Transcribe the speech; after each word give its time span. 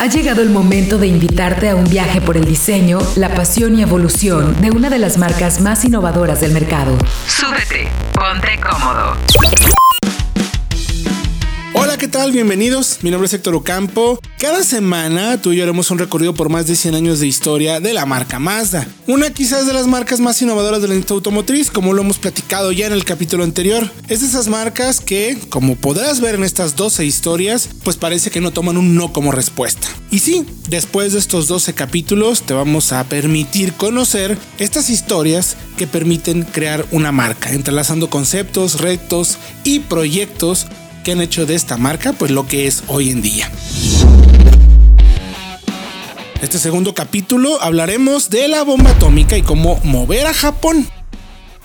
Ha 0.00 0.06
llegado 0.06 0.40
el 0.40 0.48
momento 0.48 0.96
de 0.96 1.08
invitarte 1.08 1.68
a 1.68 1.76
un 1.76 1.84
viaje 1.84 2.22
por 2.22 2.38
el 2.38 2.46
diseño, 2.46 3.00
la 3.16 3.34
pasión 3.34 3.78
y 3.78 3.82
evolución 3.82 4.58
de 4.62 4.70
una 4.70 4.88
de 4.88 4.98
las 4.98 5.18
marcas 5.18 5.60
más 5.60 5.84
innovadoras 5.84 6.40
del 6.40 6.52
mercado. 6.52 6.96
Súbete, 7.26 7.86
ponte 8.14 8.58
cómodo. 8.58 9.14
Hola, 11.90 11.98
¿qué 11.98 12.06
tal? 12.06 12.30
Bienvenidos. 12.30 12.98
Mi 13.02 13.10
nombre 13.10 13.26
es 13.26 13.34
Héctor 13.34 13.56
Ocampo. 13.56 14.20
Cada 14.38 14.62
semana 14.62 15.42
tú 15.42 15.50
y 15.50 15.56
yo 15.56 15.64
haremos 15.64 15.90
un 15.90 15.98
recorrido 15.98 16.34
por 16.34 16.48
más 16.48 16.68
de 16.68 16.76
100 16.76 16.94
años 16.94 17.18
de 17.18 17.26
historia 17.26 17.80
de 17.80 17.92
la 17.92 18.06
marca 18.06 18.38
Mazda. 18.38 18.86
Una 19.08 19.30
quizás 19.30 19.66
de 19.66 19.72
las 19.72 19.88
marcas 19.88 20.20
más 20.20 20.40
innovadoras 20.40 20.80
de 20.82 20.86
la 20.86 20.94
industria 20.94 21.16
automotriz, 21.16 21.68
como 21.68 21.92
lo 21.92 22.02
hemos 22.02 22.20
platicado 22.20 22.70
ya 22.70 22.86
en 22.86 22.92
el 22.92 23.04
capítulo 23.04 23.42
anterior. 23.42 23.90
Es 24.06 24.20
de 24.20 24.28
esas 24.28 24.46
marcas 24.46 25.00
que, 25.00 25.36
como 25.48 25.74
podrás 25.74 26.20
ver 26.20 26.36
en 26.36 26.44
estas 26.44 26.76
12 26.76 27.04
historias, 27.04 27.68
pues 27.82 27.96
parece 27.96 28.30
que 28.30 28.40
no 28.40 28.52
toman 28.52 28.76
un 28.76 28.94
no 28.94 29.12
como 29.12 29.32
respuesta. 29.32 29.88
Y 30.12 30.20
sí, 30.20 30.46
después 30.68 31.12
de 31.12 31.18
estos 31.18 31.48
12 31.48 31.74
capítulos 31.74 32.42
te 32.42 32.54
vamos 32.54 32.92
a 32.92 33.02
permitir 33.02 33.72
conocer 33.72 34.38
estas 34.58 34.90
historias 34.90 35.56
que 35.76 35.88
permiten 35.88 36.44
crear 36.44 36.86
una 36.92 37.10
marca, 37.10 37.50
entrelazando 37.50 38.10
conceptos, 38.10 38.80
retos 38.80 39.38
y 39.64 39.80
proyectos 39.80 40.68
han 41.12 41.20
hecho 41.20 41.46
de 41.46 41.54
esta 41.54 41.76
marca 41.76 42.12
pues 42.12 42.30
lo 42.30 42.46
que 42.46 42.66
es 42.66 42.82
hoy 42.86 43.10
en 43.10 43.22
día. 43.22 43.50
Este 46.42 46.58
segundo 46.58 46.94
capítulo 46.94 47.60
hablaremos 47.62 48.30
de 48.30 48.48
la 48.48 48.62
bomba 48.62 48.90
atómica 48.90 49.36
y 49.36 49.42
cómo 49.42 49.80
mover 49.84 50.26
a 50.26 50.34
Japón. 50.34 50.88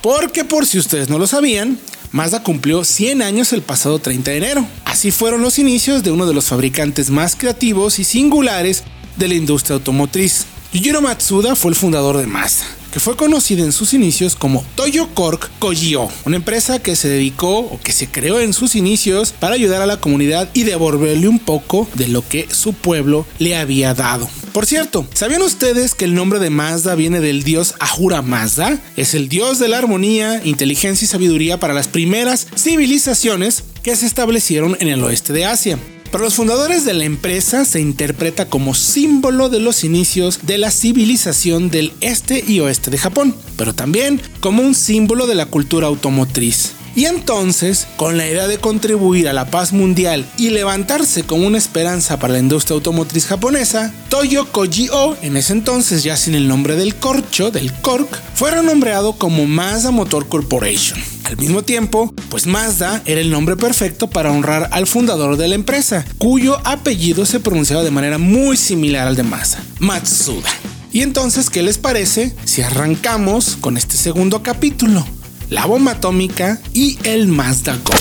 Porque 0.02 0.44
por 0.44 0.66
si 0.66 0.78
ustedes 0.78 1.08
no 1.08 1.18
lo 1.18 1.26
sabían, 1.26 1.78
Mazda 2.12 2.42
cumplió 2.42 2.84
100 2.84 3.22
años 3.22 3.52
el 3.52 3.62
pasado 3.62 3.98
30 3.98 4.30
de 4.30 4.36
enero. 4.36 4.66
Así 4.84 5.10
fueron 5.10 5.42
los 5.42 5.58
inicios 5.58 6.02
de 6.02 6.10
uno 6.10 6.26
de 6.26 6.34
los 6.34 6.46
fabricantes 6.46 7.10
más 7.10 7.36
creativos 7.36 7.98
y 7.98 8.04
singulares 8.04 8.84
de 9.16 9.28
la 9.28 9.34
industria 9.34 9.74
automotriz. 9.74 10.46
Yujiro 10.72 11.00
Matsuda 11.00 11.56
fue 11.56 11.70
el 11.70 11.76
fundador 11.76 12.18
de 12.18 12.26
Mazda 12.26 12.75
que 12.96 13.00
fue 13.00 13.14
conocida 13.14 13.62
en 13.62 13.72
sus 13.72 13.92
inicios 13.92 14.36
como 14.36 14.64
Toyo 14.74 15.10
Cork 15.12 15.50
Kojio, 15.58 16.08
una 16.24 16.36
empresa 16.36 16.78
que 16.78 16.96
se 16.96 17.10
dedicó 17.10 17.58
o 17.58 17.78
que 17.78 17.92
se 17.92 18.08
creó 18.08 18.40
en 18.40 18.54
sus 18.54 18.74
inicios 18.74 19.34
para 19.38 19.54
ayudar 19.54 19.82
a 19.82 19.86
la 19.86 20.00
comunidad 20.00 20.48
y 20.54 20.62
devolverle 20.62 21.28
un 21.28 21.38
poco 21.38 21.86
de 21.92 22.08
lo 22.08 22.26
que 22.26 22.48
su 22.50 22.72
pueblo 22.72 23.26
le 23.38 23.54
había 23.54 23.92
dado. 23.92 24.30
Por 24.54 24.64
cierto, 24.64 25.06
¿sabían 25.12 25.42
ustedes 25.42 25.94
que 25.94 26.06
el 26.06 26.14
nombre 26.14 26.38
de 26.38 26.48
Mazda 26.48 26.94
viene 26.94 27.20
del 27.20 27.42
dios 27.42 27.74
Ahura 27.80 28.22
Mazda? 28.22 28.78
Es 28.96 29.12
el 29.12 29.28
dios 29.28 29.58
de 29.58 29.68
la 29.68 29.76
armonía, 29.76 30.40
inteligencia 30.42 31.04
y 31.04 31.08
sabiduría 31.08 31.60
para 31.60 31.74
las 31.74 31.88
primeras 31.88 32.46
civilizaciones 32.56 33.64
que 33.82 33.94
se 33.94 34.06
establecieron 34.06 34.74
en 34.80 34.88
el 34.88 35.04
oeste 35.04 35.34
de 35.34 35.44
Asia. 35.44 35.78
Para 36.10 36.24
los 36.24 36.34
fundadores 36.34 36.84
de 36.84 36.94
la 36.94 37.04
empresa 37.04 37.64
se 37.64 37.80
interpreta 37.80 38.48
como 38.48 38.74
símbolo 38.74 39.48
de 39.48 39.60
los 39.60 39.84
inicios 39.84 40.40
de 40.42 40.56
la 40.56 40.70
civilización 40.70 41.68
del 41.68 41.92
este 42.00 42.44
y 42.46 42.60
oeste 42.60 42.90
de 42.90 42.98
Japón, 42.98 43.34
pero 43.56 43.74
también 43.74 44.20
como 44.40 44.62
un 44.62 44.74
símbolo 44.74 45.26
de 45.26 45.34
la 45.34 45.46
cultura 45.46 45.88
automotriz. 45.88 46.75
Y 46.96 47.04
entonces, 47.04 47.86
con 47.96 48.16
la 48.16 48.26
idea 48.26 48.48
de 48.48 48.56
contribuir 48.56 49.28
a 49.28 49.34
la 49.34 49.50
paz 49.50 49.74
mundial 49.74 50.24
y 50.38 50.48
levantarse 50.48 51.24
como 51.24 51.46
una 51.46 51.58
esperanza 51.58 52.18
para 52.18 52.32
la 52.32 52.38
industria 52.38 52.74
automotriz 52.74 53.26
japonesa, 53.26 53.92
Toyo 54.08 54.50
Kojio, 54.50 55.14
en 55.20 55.36
ese 55.36 55.52
entonces 55.52 56.02
ya 56.02 56.16
sin 56.16 56.34
el 56.34 56.48
nombre 56.48 56.74
del 56.74 56.96
corcho, 56.96 57.50
del 57.50 57.70
cork, 57.82 58.08
fue 58.34 58.50
renombrado 58.50 59.12
como 59.12 59.44
Mazda 59.44 59.90
Motor 59.90 60.26
Corporation. 60.26 60.98
Al 61.24 61.36
mismo 61.36 61.62
tiempo, 61.62 62.14
pues 62.30 62.46
Mazda 62.46 63.02
era 63.04 63.20
el 63.20 63.30
nombre 63.30 63.56
perfecto 63.56 64.08
para 64.08 64.32
honrar 64.32 64.70
al 64.72 64.86
fundador 64.86 65.36
de 65.36 65.48
la 65.48 65.54
empresa, 65.54 66.06
cuyo 66.16 66.58
apellido 66.64 67.26
se 67.26 67.40
pronunciaba 67.40 67.84
de 67.84 67.90
manera 67.90 68.16
muy 68.16 68.56
similar 68.56 69.06
al 69.06 69.16
de 69.16 69.22
Mazda, 69.22 69.62
Matsuda. 69.80 70.48
Y 70.92 71.02
entonces, 71.02 71.50
¿qué 71.50 71.62
les 71.62 71.76
parece 71.76 72.34
si 72.46 72.62
arrancamos 72.62 73.58
con 73.60 73.76
este 73.76 73.98
segundo 73.98 74.42
capítulo? 74.42 75.06
La 75.48 75.64
bomba 75.64 75.92
atómica 75.92 76.58
y 76.72 76.98
el 77.04 77.28
Mazda 77.28 77.76
Go. 77.84 77.94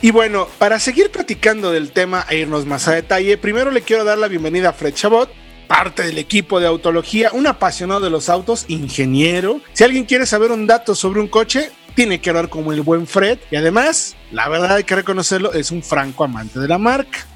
Y 0.00 0.12
bueno, 0.12 0.46
para 0.58 0.78
seguir 0.78 1.10
platicando 1.10 1.72
del 1.72 1.90
tema 1.90 2.24
e 2.30 2.38
irnos 2.38 2.66
más 2.66 2.86
a 2.86 2.94
detalle, 2.94 3.36
primero 3.36 3.72
le 3.72 3.82
quiero 3.82 4.04
dar 4.04 4.16
la 4.16 4.28
bienvenida 4.28 4.68
a 4.68 4.72
Fred 4.72 4.94
Chabot, 4.94 5.28
parte 5.66 6.04
del 6.04 6.18
equipo 6.18 6.60
de 6.60 6.68
autología, 6.68 7.30
un 7.32 7.48
apasionado 7.48 8.00
de 8.00 8.10
los 8.10 8.28
autos, 8.28 8.64
ingeniero. 8.68 9.60
Si 9.72 9.82
alguien 9.82 10.04
quiere 10.04 10.24
saber 10.24 10.52
un 10.52 10.68
dato 10.68 10.94
sobre 10.94 11.18
un 11.18 11.26
coche, 11.26 11.72
tiene 11.96 12.20
que 12.20 12.30
hablar 12.30 12.48
como 12.48 12.72
el 12.72 12.82
buen 12.82 13.08
Fred. 13.08 13.38
Y 13.50 13.56
además, 13.56 14.14
la 14.30 14.48
verdad 14.48 14.76
hay 14.76 14.84
que 14.84 14.94
reconocerlo, 14.94 15.52
es 15.52 15.72
un 15.72 15.82
franco 15.82 16.22
amante 16.22 16.60
de 16.60 16.68
la 16.68 16.78
marca. 16.78 17.26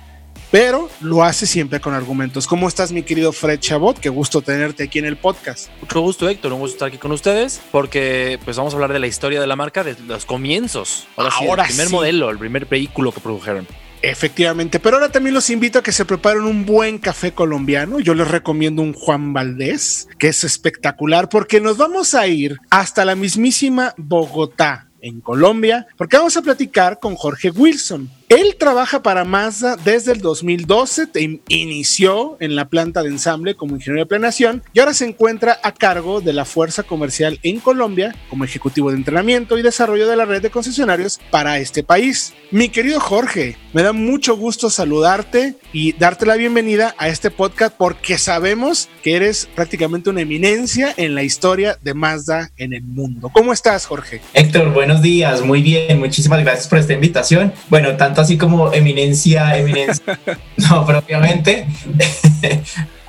Pero 0.51 0.91
lo 1.01 1.23
hace 1.23 1.47
siempre 1.47 1.81
con 1.81 1.95
argumentos. 1.95 2.49
¿Cómo 2.49 2.67
estás, 2.67 2.91
mi 2.91 3.05
querido 3.05 3.31
Fred 3.31 3.61
Chabot? 3.61 3.99
Qué 3.99 4.09
gusto 4.09 4.43
tenerte 4.43 4.83
aquí 4.83 4.99
en 4.99 5.05
el 5.05 5.17
podcast. 5.17 5.69
Mucho 5.81 6.01
gusto, 6.01 6.29
Héctor. 6.29 6.53
Un 6.53 6.59
gusto 6.59 6.75
estar 6.75 6.89
aquí 6.89 6.99
con 6.99 7.13
ustedes 7.13 7.61
porque 7.71 8.39
pues 8.45 8.57
vamos 8.57 8.73
a 8.73 8.77
hablar 8.77 8.93
de 8.93 8.99
la 8.99 9.07
historia 9.07 9.41
de 9.41 9.47
la 9.47 9.55
marca, 9.55 9.85
de 9.85 9.97
los 10.09 10.25
comienzos. 10.25 11.07
Ahora, 11.17 11.31
sí, 11.31 11.45
el 11.45 11.77
primer 11.77 11.91
modelo, 11.91 12.31
el 12.31 12.39
primer 12.39 12.67
vehículo 12.67 13.13
que 13.13 13.21
produjeron. 13.21 13.67
Efectivamente, 14.03 14.81
pero 14.81 14.97
ahora 14.97 15.13
también 15.13 15.35
los 15.35 15.51
invito 15.51 15.79
a 15.79 15.83
que 15.83 15.93
se 15.93 16.07
preparen 16.07 16.43
un 16.43 16.65
buen 16.65 16.99
café 16.99 17.33
colombiano. 17.33 18.01
Yo 18.01 18.15
les 18.15 18.27
recomiendo 18.27 18.83
un 18.83 18.95
Juan 18.95 19.33
Valdés, 19.33 20.09
que 20.19 20.29
es 20.29 20.43
espectacular, 20.43 21.29
porque 21.29 21.61
nos 21.61 21.77
vamos 21.77 22.15
a 22.15 22.27
ir 22.27 22.57
hasta 22.71 23.05
la 23.05 23.15
mismísima 23.15 23.95
Bogotá, 23.99 24.89
en 25.03 25.21
Colombia, 25.21 25.87
porque 25.97 26.17
vamos 26.17 26.37
a 26.37 26.43
platicar 26.43 26.99
con 26.99 27.15
Jorge 27.15 27.51
Wilson. 27.51 28.11
Él 28.31 28.55
trabaja 28.57 29.03
para 29.03 29.25
Mazda 29.25 29.75
desde 29.75 30.13
el 30.13 30.21
2012, 30.21 31.09
inició 31.49 32.37
en 32.39 32.55
la 32.55 32.69
planta 32.69 33.03
de 33.03 33.09
ensamble 33.09 33.57
como 33.57 33.75
ingeniero 33.75 34.05
de 34.05 34.09
planeación 34.09 34.63
y 34.73 34.79
ahora 34.79 34.95
se 34.95 35.05
encuentra 35.05 35.59
a 35.65 35.75
cargo 35.75 36.21
de 36.21 36.33
la 36.33 36.45
fuerza 36.45 36.85
comercial 36.85 37.41
en 37.43 37.59
Colombia 37.59 38.15
como 38.29 38.45
ejecutivo 38.45 38.93
de 38.93 38.99
entrenamiento 38.99 39.59
y 39.59 39.63
desarrollo 39.63 40.07
de 40.07 40.15
la 40.15 40.27
red 40.27 40.43
de 40.43 40.51
concesionarios 40.51 41.19
para 41.33 41.59
este 41.59 41.83
país. 41.83 42.33
Mi 42.53 42.69
querido 42.69 43.01
Jorge, 43.01 43.57
me 43.73 43.83
da 43.83 43.93
mucho 43.93 44.37
gusto 44.37 44.71
saludarte 44.71 45.57
y 45.73 45.95
darte 45.95 46.25
la 46.25 46.37
bienvenida 46.37 46.95
a 46.99 47.09
este 47.09 47.33
podcast 47.33 47.75
porque 47.77 48.17
sabemos 48.17 48.89
que 49.03 49.17
eres 49.17 49.49
prácticamente 49.57 50.09
una 50.09 50.21
eminencia 50.21 50.95
en 50.97 51.17
la 51.17 51.25
historia 51.25 51.79
de 51.83 51.95
Mazda 51.95 52.51
en 52.59 52.75
el 52.75 52.85
mundo. 52.85 53.29
¿Cómo 53.33 53.53
estás, 53.53 53.87
Jorge? 53.87 54.21
Héctor, 54.35 54.73
buenos 54.73 55.03
días, 55.03 55.43
muy 55.43 55.63
bien, 55.63 55.99
muchísimas 55.99 56.39
gracias 56.45 56.69
por 56.69 56.79
esta 56.79 56.93
invitación. 56.93 57.53
Bueno, 57.69 57.97
tanto 57.97 58.20
así 58.21 58.39
como 58.39 58.73
eminencia, 58.73 59.57
eminencia, 59.57 60.19
no 60.57 60.87
propiamente. 60.87 61.67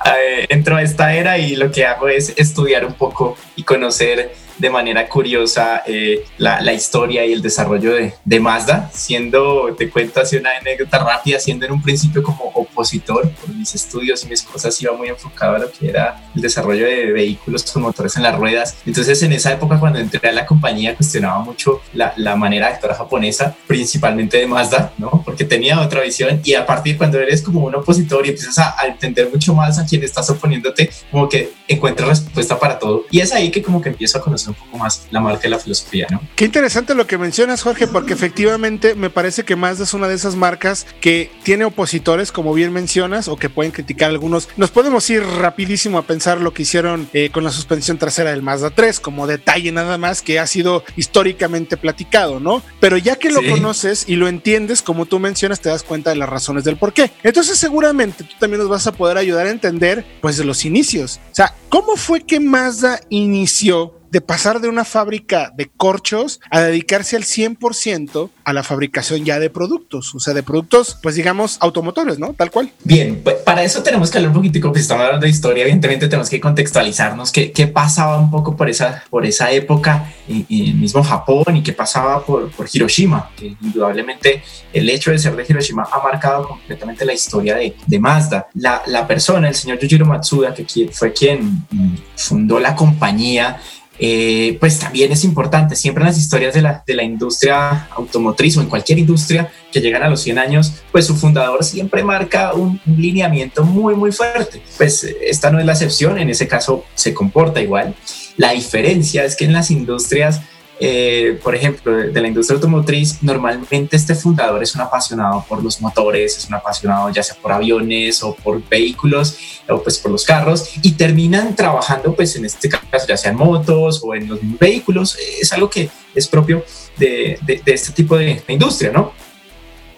Eh, 0.04 0.46
entro 0.48 0.74
a 0.74 0.82
esta 0.82 1.14
era 1.14 1.38
y 1.38 1.54
lo 1.54 1.70
que 1.70 1.86
hago 1.86 2.08
es 2.08 2.34
estudiar 2.36 2.84
un 2.84 2.94
poco 2.94 3.36
y 3.54 3.62
conocer 3.62 4.34
de 4.58 4.70
manera 4.70 5.08
curiosa 5.08 5.82
eh, 5.86 6.24
la, 6.38 6.60
la, 6.60 6.72
historia 6.72 7.24
y 7.24 7.32
el 7.32 7.42
desarrollo 7.42 7.94
de, 7.94 8.14
de, 8.24 8.40
Mazda, 8.40 8.90
siendo, 8.92 9.74
te 9.76 9.90
cuento 9.90 10.20
así 10.20 10.36
una 10.36 10.50
anécdota 10.60 10.98
rápida, 10.98 11.38
siendo 11.38 11.66
en 11.66 11.72
un 11.72 11.82
principio 11.82 12.22
como 12.22 12.44
opositor 12.54 13.30
por 13.30 13.54
mis 13.54 13.74
estudios 13.74 14.24
y 14.24 14.28
mis 14.28 14.42
cosas, 14.42 14.80
iba 14.80 14.92
muy 14.92 15.08
enfocado 15.08 15.56
a 15.56 15.58
lo 15.60 15.70
que 15.70 15.88
era 15.88 16.22
el 16.34 16.42
desarrollo 16.42 16.86
de 16.86 17.12
vehículos 17.12 17.70
con 17.70 17.82
motores 17.82 18.16
en 18.16 18.22
las 18.22 18.36
ruedas. 18.36 18.76
Entonces 18.86 19.22
en 19.22 19.32
esa 19.32 19.52
época 19.52 19.78
cuando 19.78 19.98
entré 19.98 20.28
a 20.28 20.32
la 20.32 20.46
compañía 20.46 20.94
cuestionaba 20.94 21.40
mucho 21.40 21.80
la, 21.92 22.12
la 22.16 22.36
manera 22.36 22.68
actuar 22.68 22.94
japonesa, 22.94 23.54
principalmente 23.66 24.38
de 24.38 24.46
Mazda, 24.46 24.92
¿no? 24.98 25.22
Porque 25.24 25.44
tenía 25.44 25.80
otra 25.80 26.02
visión 26.02 26.40
y 26.44 26.54
a 26.54 26.66
partir 26.66 26.96
cuando 26.98 27.18
eres 27.18 27.42
como 27.42 27.64
un 27.64 27.74
opositor 27.74 28.26
y 28.26 28.30
empiezas 28.30 28.58
a, 28.58 28.74
a 28.78 28.86
entender 28.86 29.30
mucho 29.30 29.54
más 29.54 29.78
a 29.78 29.86
quién 29.86 30.02
estás 30.02 30.28
oponiéndote, 30.30 30.90
como 31.10 31.28
que 31.28 31.52
encuentras 31.68 32.08
respuesta 32.08 32.58
para 32.58 32.78
todo. 32.78 33.04
Y 33.10 33.20
es 33.20 33.32
ahí 33.32 33.50
que 33.50 33.62
como 33.62 33.80
que 33.80 33.88
empiezo 33.88 34.18
a 34.18 34.20
conocer 34.20 34.41
un 34.48 34.54
poco 34.54 34.78
más 34.78 35.06
la 35.10 35.20
marca 35.20 35.46
y 35.46 35.50
la 35.50 35.58
filosofía, 35.58 36.06
¿no? 36.10 36.20
Qué 36.36 36.44
interesante 36.44 36.94
lo 36.94 37.06
que 37.06 37.18
mencionas, 37.18 37.62
Jorge, 37.62 37.86
porque 37.86 38.12
efectivamente 38.12 38.94
me 38.94 39.10
parece 39.10 39.44
que 39.44 39.56
Mazda 39.56 39.84
es 39.84 39.94
una 39.94 40.08
de 40.08 40.14
esas 40.14 40.36
marcas 40.36 40.86
que 41.00 41.30
tiene 41.42 41.64
opositores, 41.64 42.32
como 42.32 42.54
bien 42.54 42.72
mencionas, 42.72 43.28
o 43.28 43.36
que 43.36 43.50
pueden 43.50 43.72
criticar 43.72 44.10
algunos. 44.10 44.48
Nos 44.56 44.70
podemos 44.70 45.08
ir 45.10 45.22
rapidísimo 45.22 45.98
a 45.98 46.02
pensar 46.02 46.40
lo 46.40 46.52
que 46.52 46.62
hicieron 46.62 47.08
eh, 47.12 47.30
con 47.30 47.44
la 47.44 47.50
suspensión 47.50 47.98
trasera 47.98 48.30
del 48.30 48.42
Mazda 48.42 48.70
3, 48.70 49.00
como 49.00 49.26
detalle 49.26 49.72
nada 49.72 49.98
más 49.98 50.22
que 50.22 50.38
ha 50.38 50.46
sido 50.46 50.84
históricamente 50.96 51.76
platicado, 51.76 52.40
¿no? 52.40 52.62
Pero 52.80 52.96
ya 52.96 53.16
que 53.16 53.30
lo 53.30 53.40
sí. 53.40 53.50
conoces 53.50 54.04
y 54.08 54.16
lo 54.16 54.28
entiendes, 54.28 54.82
como 54.82 55.06
tú 55.06 55.18
mencionas, 55.18 55.60
te 55.60 55.68
das 55.68 55.82
cuenta 55.82 56.10
de 56.10 56.16
las 56.16 56.28
razones 56.28 56.64
del 56.64 56.76
por 56.76 56.92
qué. 56.92 57.10
Entonces 57.22 57.58
seguramente 57.58 58.24
tú 58.24 58.34
también 58.38 58.60
nos 58.60 58.68
vas 58.68 58.86
a 58.86 58.92
poder 58.92 59.16
ayudar 59.18 59.46
a 59.46 59.50
entender, 59.50 60.04
pues, 60.20 60.36
de 60.36 60.44
los 60.44 60.64
inicios. 60.64 61.20
O 61.30 61.34
sea, 61.34 61.54
¿cómo 61.68 61.96
fue 61.96 62.22
que 62.22 62.40
Mazda 62.40 63.00
inició 63.08 64.01
de 64.12 64.20
pasar 64.20 64.60
de 64.60 64.68
una 64.68 64.84
fábrica 64.84 65.54
de 65.56 65.70
corchos 65.74 66.38
a 66.50 66.60
dedicarse 66.60 67.16
al 67.16 67.22
100% 67.22 68.28
a 68.44 68.52
la 68.52 68.62
fabricación 68.62 69.24
ya 69.24 69.38
de 69.38 69.48
productos, 69.48 70.14
o 70.14 70.20
sea, 70.20 70.34
de 70.34 70.42
productos, 70.42 70.98
pues 71.02 71.14
digamos, 71.14 71.56
automotores, 71.60 72.18
¿no? 72.18 72.34
Tal 72.34 72.50
cual. 72.50 72.70
Bien, 72.84 73.22
pues 73.24 73.36
para 73.36 73.64
eso 73.64 73.82
tenemos 73.82 74.10
que 74.10 74.18
hablar 74.18 74.28
un 74.28 74.36
poquitico, 74.36 74.68
pues 74.70 74.82
estamos 74.82 75.06
hablando 75.06 75.24
de 75.24 75.30
historia, 75.30 75.62
evidentemente 75.62 76.08
tenemos 76.08 76.28
que 76.28 76.40
contextualizarnos 76.40 77.32
qué, 77.32 77.52
qué 77.52 77.68
pasaba 77.68 78.18
un 78.18 78.30
poco 78.30 78.54
por 78.54 78.68
esa, 78.68 79.02
por 79.08 79.24
esa 79.24 79.50
época 79.50 80.12
en, 80.28 80.44
el 80.50 80.74
mismo 80.74 81.02
Japón 81.02 81.56
y 81.56 81.62
qué 81.62 81.72
pasaba 81.72 82.22
por, 82.22 82.50
por 82.50 82.68
Hiroshima, 82.70 83.30
que 83.34 83.56
indudablemente 83.62 84.42
el 84.74 84.90
hecho 84.90 85.10
de 85.10 85.18
ser 85.18 85.34
de 85.34 85.46
Hiroshima 85.48 85.88
ha 85.90 86.02
marcado 86.02 86.48
completamente 86.48 87.06
la 87.06 87.14
historia 87.14 87.54
de, 87.54 87.74
de 87.86 87.98
Mazda. 87.98 88.46
La, 88.56 88.82
la 88.88 89.06
persona, 89.06 89.48
el 89.48 89.54
señor 89.54 89.78
Yujiro 89.78 90.04
Matsuda, 90.04 90.52
que 90.52 90.66
fue 90.92 91.14
quien 91.14 91.66
fundó 92.14 92.60
la 92.60 92.76
compañía, 92.76 93.58
eh, 94.04 94.56
pues 94.58 94.80
también 94.80 95.12
es 95.12 95.22
importante. 95.22 95.76
Siempre 95.76 96.02
en 96.02 96.08
las 96.08 96.18
historias 96.18 96.52
de 96.54 96.60
la, 96.60 96.82
de 96.84 96.94
la 96.94 97.04
industria 97.04 97.86
automotriz 97.92 98.56
o 98.56 98.60
en 98.60 98.66
cualquier 98.66 98.98
industria 98.98 99.52
que 99.70 99.80
llegan 99.80 100.02
a 100.02 100.08
los 100.08 100.20
100 100.22 100.38
años, 100.40 100.72
pues 100.90 101.06
su 101.06 101.14
fundador 101.14 101.62
siempre 101.62 102.02
marca 102.02 102.52
un, 102.52 102.80
un, 102.84 103.00
lineamiento 103.00 103.62
muy, 103.62 103.94
muy 103.94 104.10
fuerte. 104.10 104.60
Pues 104.76 105.06
esta 105.24 105.52
no 105.52 105.60
es 105.60 105.66
la 105.66 105.74
excepción, 105.74 106.18
en 106.18 106.30
ese 106.30 106.48
caso 106.48 106.84
se 106.96 107.14
comporta 107.14 107.62
igual. 107.62 107.94
La 108.36 108.50
diferencia 108.50 109.24
es 109.24 109.36
que 109.36 109.44
en 109.44 109.52
las 109.52 109.70
industrias 109.70 110.40
eh, 110.84 111.38
por 111.40 111.54
ejemplo, 111.54 111.96
de, 111.96 112.20
la 112.20 112.26
industria 112.26 112.56
automotriz, 112.56 113.22
normalmente 113.22 113.94
este 113.94 114.16
fundador 114.16 114.60
es 114.64 114.74
un 114.74 114.80
apasionado 114.80 115.44
por 115.48 115.62
los 115.62 115.80
motores, 115.80 116.36
es 116.36 116.48
un 116.48 116.54
apasionado 116.54 117.08
ya 117.10 117.22
sea 117.22 117.36
por 117.40 117.52
aviones 117.52 118.20
o 118.24 118.34
por 118.34 118.60
vehículos 118.68 119.38
o 119.68 119.80
pues 119.80 119.98
por 119.98 120.10
los 120.10 120.24
carros 120.24 120.70
y 120.82 120.90
terminan 120.94 121.54
trabajando 121.54 122.12
pues 122.16 122.34
en 122.34 122.46
este 122.46 122.68
caso 122.68 123.06
ya 123.06 123.16
sean 123.16 123.36
motos 123.36 124.00
o 124.02 124.12
en 124.16 124.26
los 124.26 124.40
vehículos. 124.58 125.16
Es 125.40 125.52
algo 125.52 125.70
que 125.70 125.88
es 126.16 126.26
propio 126.26 126.64
de, 126.96 127.38
de, 127.42 127.62
este 127.66 127.92
tipo 127.92 128.18
de, 128.18 128.42
industria, 128.48 128.90
¿no? 128.90 129.12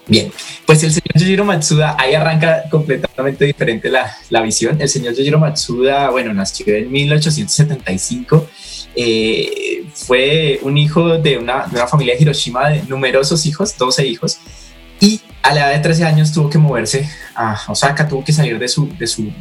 Bien, 0.07 0.31
pues 0.67 0.83
el 0.83 0.91
señor 0.91 1.15
Yojiro 1.15 1.47
Matsuda, 1.47 1.97
ahí 1.99 2.13
arranca 2.13 2.65
completamente 2.71 3.47
diferente 3.47 3.89
la, 3.89 4.15
la 4.29 4.43
visión. 4.43 4.79
El 4.83 4.91
señor 4.91 5.15
Yojiro 5.15 5.39
Matsuda, 5.39 6.11
bueno, 6.11 6.35
nació 6.35 6.75
en 6.75 6.93
1875 6.93 8.47
eh, 8.97 9.87
fue 9.95 10.61
un 10.63 10.79
hijo 10.79 11.19
de 11.19 11.39
una, 11.39 11.67
de 11.67 11.77
una, 11.77 11.87
familia 11.87 12.15
de 12.15 12.23
Hiroshima 12.23 12.71
de 12.71 12.83
numerosos 12.85 13.47
hijos, 13.47 13.77
12 13.77 14.07
hijos, 14.07 14.39
y 15.01 15.21
a 15.43 15.53
la 15.53 15.61
edad 15.61 15.77
de 15.77 15.81
13 15.81 16.05
años 16.05 16.33
tuvo 16.33 16.49
que 16.49 16.59
moverse 16.59 17.09
a 17.35 17.61
Osaka, 17.69 18.09
tuvo 18.09 18.25
que 18.25 18.33
salir 18.33 18.59
de 18.59 18.69
su, 18.69 18.89
de 18.97 19.07
su, 19.07 19.33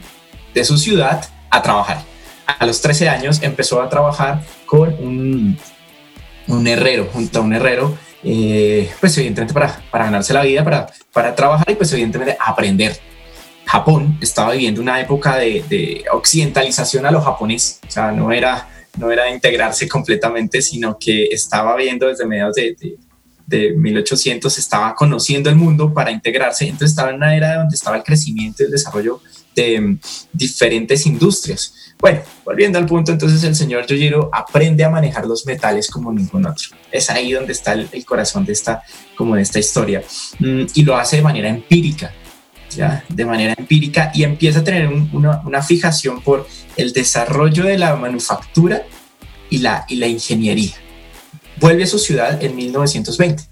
de 0.53 0.65
su 0.65 0.77
ciudad 0.77 1.27
a 1.50 1.61
trabajar. 1.61 2.03
A 2.45 2.65
los 2.65 2.81
13 2.81 3.09
años 3.09 3.41
empezó 3.41 3.81
a 3.81 3.89
trabajar 3.89 4.44
con 4.65 4.94
un, 5.00 5.57
un 6.47 6.67
herrero, 6.67 7.09
junto 7.13 7.39
a 7.39 7.41
un 7.41 7.53
herrero, 7.53 7.97
eh, 8.23 8.91
pues 9.00 9.17
evidentemente 9.17 9.53
para, 9.53 9.81
para 9.91 10.05
ganarse 10.05 10.33
la 10.33 10.41
vida, 10.41 10.63
para, 10.63 10.88
para 11.11 11.35
trabajar 11.35 11.69
y 11.69 11.75
pues 11.75 11.91
evidentemente 11.94 12.38
aprender. 12.39 13.00
Japón 13.65 14.17
estaba 14.21 14.51
viviendo 14.51 14.81
una 14.81 15.00
época 15.00 15.38
de, 15.38 15.63
de 15.69 16.03
occidentalización 16.11 17.05
a 17.05 17.11
los 17.11 17.23
japoneses, 17.23 17.79
o 17.88 17.91
sea, 17.91 18.11
no 18.11 18.31
era 18.31 18.67
no 18.98 19.12
era 19.12 19.30
integrarse 19.31 19.88
completamente, 19.88 20.62
sino 20.62 20.98
que 20.98 21.25
estaba 21.25 21.75
viendo 21.75 22.07
desde 22.07 22.25
mediados 22.25 22.56
de, 22.56 22.98
de, 23.45 23.72
1800, 23.74 24.57
estaba 24.57 24.94
conociendo 24.95 25.50
el 25.50 25.56
mundo 25.56 25.94
para 25.94 26.12
integrarse, 26.12 26.66
entonces 26.66 26.92
estaba 26.92 27.10
en 27.10 27.18
una 27.18 27.36
era 27.36 27.57
donde 27.57 27.75
estaba 27.75 27.98
el 27.98 28.04
crecimiento 28.04 28.63
y 28.63 28.66
el 28.68 28.72
desarrollo 28.72 29.22
de 29.56 29.80
mm, 29.80 30.00
diferentes 30.31 31.06
industrias. 31.06 31.74
Bueno, 32.00 32.22
volviendo 32.44 32.78
al 32.78 32.86
punto, 32.86 33.12
entonces 33.12 33.44
el 33.44 33.56
señor 33.56 33.86
Yojiro 33.86 34.30
aprende 34.34 34.84
a 34.84 34.90
manejar 34.90 35.25
los 35.25 35.46
metales 35.46 35.89
como 35.89 36.12
ningún 36.12 36.46
otro. 36.46 36.69
Es 36.92 37.10
ahí 37.10 37.31
donde 37.31 37.54
está 37.54 37.74
el, 37.74 38.06
corazón 38.06 38.46
de 38.46 38.54
esta, 38.54 38.84
como 39.16 39.36
de 39.36 39.42
esta 39.42 39.60
historia. 39.60 40.04
Mm, 40.39 40.66
y 40.74 40.84
lo 40.84 40.98
hace 40.98 41.18
de 41.18 41.22
manera 41.22 41.50
empírica, 41.50 42.13
ya, 42.75 43.04
de 43.10 43.25
manera 43.25 43.54
empírica 43.58 44.12
y 44.14 44.24
empieza 44.24 44.60
a 44.60 44.64
tener 44.64 44.88
una, 44.88 45.42
una, 45.46 45.62
fijación 45.62 46.22
por 46.22 46.48
el 46.75 46.94
desarrollo 46.94 47.66
de 47.66 47.78
la 47.78 47.96
manufactura 47.96 48.84
y 49.50 49.60
la, 49.60 49.86
y 49.88 49.96
la 49.96 50.08
ingeniería. 50.08 50.74
Vuelve 51.60 51.84
a 51.84 51.88
su 51.88 52.00
ciudad 52.00 52.44
en 52.44 52.56
1920, 52.56 53.44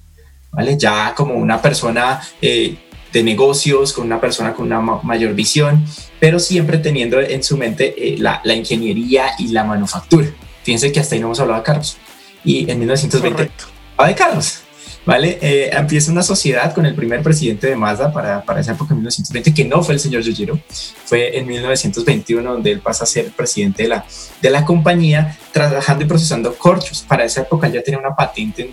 ¿vale? 0.52 0.78
Ya 0.78 1.14
como 1.16 1.36
una 1.36 1.62
persona 1.62 2.22
eh, 2.42 2.76
de 3.14 3.24
negocios, 3.24 3.94
con 3.94 4.06
una 4.06 4.20
persona 4.20 4.54
con 4.54 4.66
una 4.66 4.82
mayor 4.82 5.34
visión, 5.34 5.86
pero 6.20 6.40
siempre 6.40 6.78
teniendo 6.78 7.20
en 7.20 7.44
su 7.44 7.58
mente 7.58 7.94
eh, 7.98 8.18
la, 8.18 8.42
la, 8.44 8.56
ingeniería 8.56 9.32
y 9.38 9.50
la 9.50 9.64
manufactura. 9.64 10.28
Fíjense 10.64 10.92
que 10.92 11.00
hasta 11.00 11.16
ahí 11.16 11.22
no 11.22 11.28
hemos 11.28 11.40
hablado 11.40 11.60
de 11.60 11.66
carros. 11.66 11.98
Y 12.44 12.70
en 12.70 12.80
1920 12.80 13.52
hablaba 13.98 14.08
de 14.08 14.16
carros. 14.16 14.62
¿Vale? 15.06 15.38
Eh, 15.42 15.69
empieza 15.74 16.12
una 16.12 16.24
sociedad 16.24 16.74
con 16.74 16.86
el 16.86 16.95
primer 16.95 17.21
presidente 17.21 17.68
de 17.68 17.75
Mazda 17.75 18.12
para, 18.12 18.44
para 18.44 18.62
esa 18.62 18.74
época, 18.74 18.94
en 18.94 19.00
1920, 19.00 19.53
que 19.53 19.65
no 19.65 19.83
fue 19.83 19.95
el 19.95 20.00
señor 20.00 20.21
Yojiro, 20.21 20.59
fue 21.06 21.38
en 21.38 21.48
1921 21.48 22.51
donde 22.53 22.71
él 22.71 22.80
pasa 22.80 23.03
a 23.03 23.07
ser 23.07 23.31
presidente 23.31 23.83
de 23.83 23.89
la, 23.89 24.06
de 24.42 24.50
la 24.50 24.65
compañía, 24.65 25.38
trabajando 25.51 26.06
y 26.06 26.07
procesando 26.07 26.53
corchos. 26.56 27.06
Para 27.07 27.25
esa 27.25 27.42
época 27.42 27.68
ya 27.68 27.81
tenía 27.81 28.00
una 28.00 28.15
patente 28.15 28.71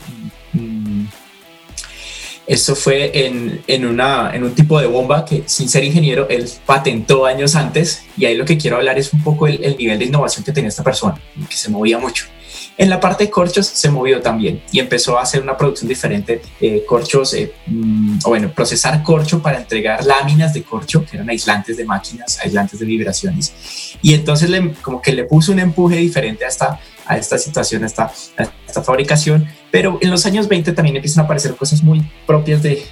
esto 2.49 2.75
fue 2.75 3.27
en, 3.27 3.61
en, 3.67 3.85
una, 3.85 4.35
en 4.35 4.43
un 4.43 4.55
tipo 4.55 4.81
de 4.81 4.87
bomba 4.87 5.27
que 5.27 5.43
sin 5.45 5.69
ser 5.69 5.85
ingeniero 5.85 6.27
él 6.31 6.49
patentó 6.65 7.27
años 7.27 7.55
antes 7.55 8.05
y 8.17 8.25
ahí 8.25 8.37
lo 8.37 8.47
que 8.47 8.57
quiero 8.57 8.79
hablar 8.79 8.99
es 8.99 9.13
un 9.13 9.23
poco 9.23 9.47
el, 9.47 9.63
el 9.63 9.77
nivel 9.77 9.99
de 9.99 10.07
innovación 10.07 10.45
que 10.45 10.53
tenía 10.53 10.69
esta 10.69 10.83
persona, 10.83 11.21
que 11.49 11.57
se 11.57 11.69
movía 11.69 11.99
mucho. 11.99 12.25
En 12.79 12.89
la 12.89 13.01
parte 13.01 13.25
de 13.25 13.31
corchos 13.31 13.67
se 13.67 13.91
movió 13.91 14.21
también 14.21 14.63
y 14.71 14.79
empezó 14.79 15.19
a 15.19 15.23
hacer 15.23 15.43
una 15.43 15.57
producción 15.57 15.89
diferente, 15.89 16.41
eh, 16.61 16.85
corchos, 16.87 17.35
eh, 17.35 17.53
mm, 17.67 18.19
o 18.25 18.29
bueno, 18.29 18.53
procesar 18.55 19.03
corcho 19.03 19.43
para 19.43 19.59
entregar 19.59 20.05
láminas 20.07 20.55
de 20.55 20.63
corcho, 20.63 21.05
que 21.05 21.17
eran 21.17 21.29
aislantes 21.29 21.77
de 21.77 21.85
máquinas, 21.85 22.39
aislantes 22.39 22.79
de 22.79 22.87
vibraciones. 22.87 23.97
Y 24.01 24.15
entonces 24.15 24.49
le, 24.49 24.75
como 24.75 25.03
que 25.03 25.13
le 25.13 25.25
puso 25.25 25.51
un 25.51 25.59
empuje 25.59 25.97
diferente 25.97 26.45
a 26.45 26.49
esta, 26.49 26.79
a 27.05 27.17
esta 27.19 27.37
situación, 27.37 27.83
a 27.83 27.87
esta, 27.87 28.13
fabricación. 28.85 29.49
Pero 29.73 29.99
en 30.01 30.11
los 30.11 30.25
años 30.25 30.47
20 30.47 30.73
también 30.73 30.95
empiezan 30.95 31.23
a 31.23 31.25
aparecer 31.25 31.57
cosas 31.57 31.83
muy 31.83 32.09
propias 32.29 32.63
de 32.63 32.85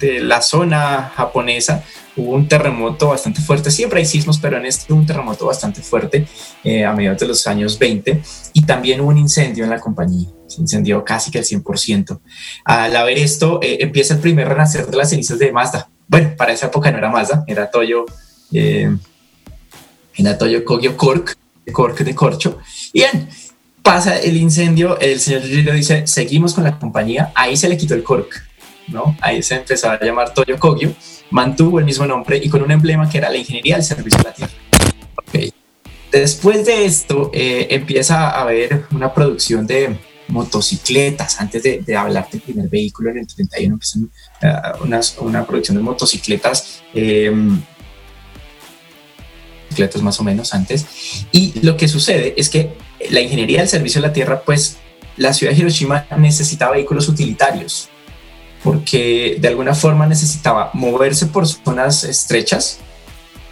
la 0.00 0.42
zona 0.42 1.12
japonesa, 1.14 1.84
hubo 2.16 2.34
un 2.34 2.48
terremoto 2.48 3.08
bastante 3.08 3.40
fuerte. 3.40 3.70
Siempre 3.70 4.00
hay 4.00 4.06
sismos, 4.06 4.38
pero 4.38 4.56
en 4.56 4.66
este 4.66 4.92
un 4.92 5.06
terremoto 5.06 5.46
bastante 5.46 5.82
fuerte 5.82 6.26
eh, 6.64 6.84
a 6.84 6.92
mediados 6.92 7.20
de 7.20 7.28
los 7.28 7.46
años 7.46 7.78
20 7.78 8.22
y 8.52 8.62
también 8.62 9.00
hubo 9.00 9.10
un 9.10 9.18
incendio 9.18 9.64
en 9.64 9.70
la 9.70 9.80
compañía. 9.80 10.28
Se 10.46 10.60
incendió 10.60 11.04
casi 11.04 11.30
que 11.30 11.38
al 11.38 11.44
100%. 11.44 12.20
Al 12.64 12.92
ver 12.92 13.18
esto, 13.18 13.60
eh, 13.62 13.78
empieza 13.80 14.14
el 14.14 14.20
primer 14.20 14.48
renacer 14.48 14.86
de 14.86 14.96
las 14.96 15.10
cenizas 15.10 15.38
de 15.38 15.52
Mazda. 15.52 15.88
Bueno, 16.08 16.34
para 16.36 16.52
esa 16.52 16.66
época 16.66 16.90
no 16.90 16.98
era 16.98 17.10
Mazda, 17.10 17.44
era 17.46 17.70
Toyo, 17.70 18.06
eh, 18.52 18.96
era 20.14 20.38
Toyo 20.38 20.64
Kogyo 20.64 20.96
Cork, 20.96 21.36
Cork 21.72 21.98
de 21.98 22.14
corcho. 22.14 22.58
Bien, 22.94 23.28
pasa 23.82 24.18
el 24.18 24.36
incendio, 24.36 24.98
el 25.00 25.20
señor 25.20 25.42
Giro 25.42 25.72
dice, 25.72 26.06
seguimos 26.06 26.54
con 26.54 26.64
la 26.64 26.78
compañía, 26.78 27.32
ahí 27.34 27.56
se 27.56 27.68
le 27.68 27.76
quitó 27.76 27.94
el 27.94 28.02
cork, 28.02 28.45
¿no? 28.88 29.16
Ahí 29.20 29.42
se 29.42 29.56
empezó 29.56 29.90
a 29.90 30.00
llamar 30.00 30.32
Toyo 30.32 30.58
Kogyo 30.58 30.92
mantuvo 31.30 31.78
el 31.78 31.84
mismo 31.84 32.06
nombre 32.06 32.40
y 32.42 32.48
con 32.48 32.62
un 32.62 32.70
emblema 32.70 33.08
que 33.08 33.18
era 33.18 33.30
la 33.30 33.36
ingeniería 33.36 33.76
del 33.76 33.84
servicio 33.84 34.20
a 34.20 34.24
la 34.24 34.32
tierra. 34.32 34.52
Después 36.12 36.64
de 36.64 36.86
esto 36.86 37.30
eh, 37.34 37.66
empieza 37.70 38.30
a 38.30 38.42
haber 38.42 38.86
una 38.92 39.12
producción 39.12 39.66
de 39.66 39.98
motocicletas. 40.28 41.40
Antes 41.40 41.62
de, 41.62 41.96
hablar 41.96 42.28
del 42.30 42.40
primer 42.40 42.68
vehículo 42.68 43.10
en 43.10 43.18
el 43.18 43.26
31 43.26 43.74
empezó 43.74 43.98
uh, 43.98 44.84
una, 45.20 45.46
producción 45.46 45.76
de 45.76 45.82
motocicletas. 45.82 46.82
Eh, 46.94 47.30
motocicletas 49.64 50.00
más 50.00 50.18
o 50.18 50.24
menos 50.24 50.54
antes. 50.54 50.86
Y 51.32 51.60
lo 51.60 51.76
que 51.76 51.86
sucede 51.86 52.34
es 52.38 52.48
que 52.48 52.72
la 53.10 53.20
ingeniería 53.20 53.60
del 53.60 53.68
servicio 53.68 53.98
a 53.98 54.02
la 54.02 54.12
tierra, 54.12 54.40
pues 54.40 54.78
la 55.18 55.34
ciudad 55.34 55.52
de 55.52 55.58
Hiroshima 55.58 56.06
necesitaba 56.16 56.72
vehículos 56.72 57.08
utilitarios 57.08 57.90
porque 58.66 59.36
de 59.40 59.46
alguna 59.46 59.76
forma 59.76 60.06
necesitaba 60.06 60.70
moverse 60.74 61.26
por 61.26 61.46
zonas 61.46 62.02
estrechas 62.02 62.80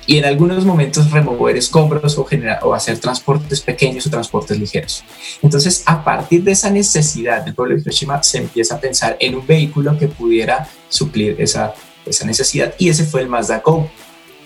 y 0.09 0.18
en 0.18 0.25
algunos 0.25 0.64
momentos 0.64 1.09
remover 1.12 1.56
escombros 1.56 2.18
o, 2.18 2.25
generar, 2.25 2.59
o 2.64 2.75
hacer 2.75 2.99
transportes 2.99 3.61
pequeños 3.61 4.04
o 4.09 4.11
transportes 4.11 4.59
ligeros. 4.59 5.04
Entonces, 5.40 5.85
a 5.87 6.02
partir 6.02 6.42
de 6.42 6.50
esa 6.50 6.68
necesidad 6.68 7.44
del 7.44 7.54
pueblo 7.54 7.76
de 7.76 7.83
Hiroshima, 7.83 8.21
se 8.25 8.38
empieza 8.38 8.75
a 8.75 8.80
pensar 8.80 9.16
en 9.21 9.37
un 9.37 9.47
vehículo 9.47 9.97
que 9.97 10.09
pudiera 10.09 10.68
suplir 10.88 11.37
esa, 11.38 11.75
esa 12.04 12.26
necesidad 12.26 12.75
y 12.76 12.88
ese 12.88 13.04
fue 13.04 13.21
el 13.21 13.28
Mazda 13.28 13.61
Go. 13.64 13.88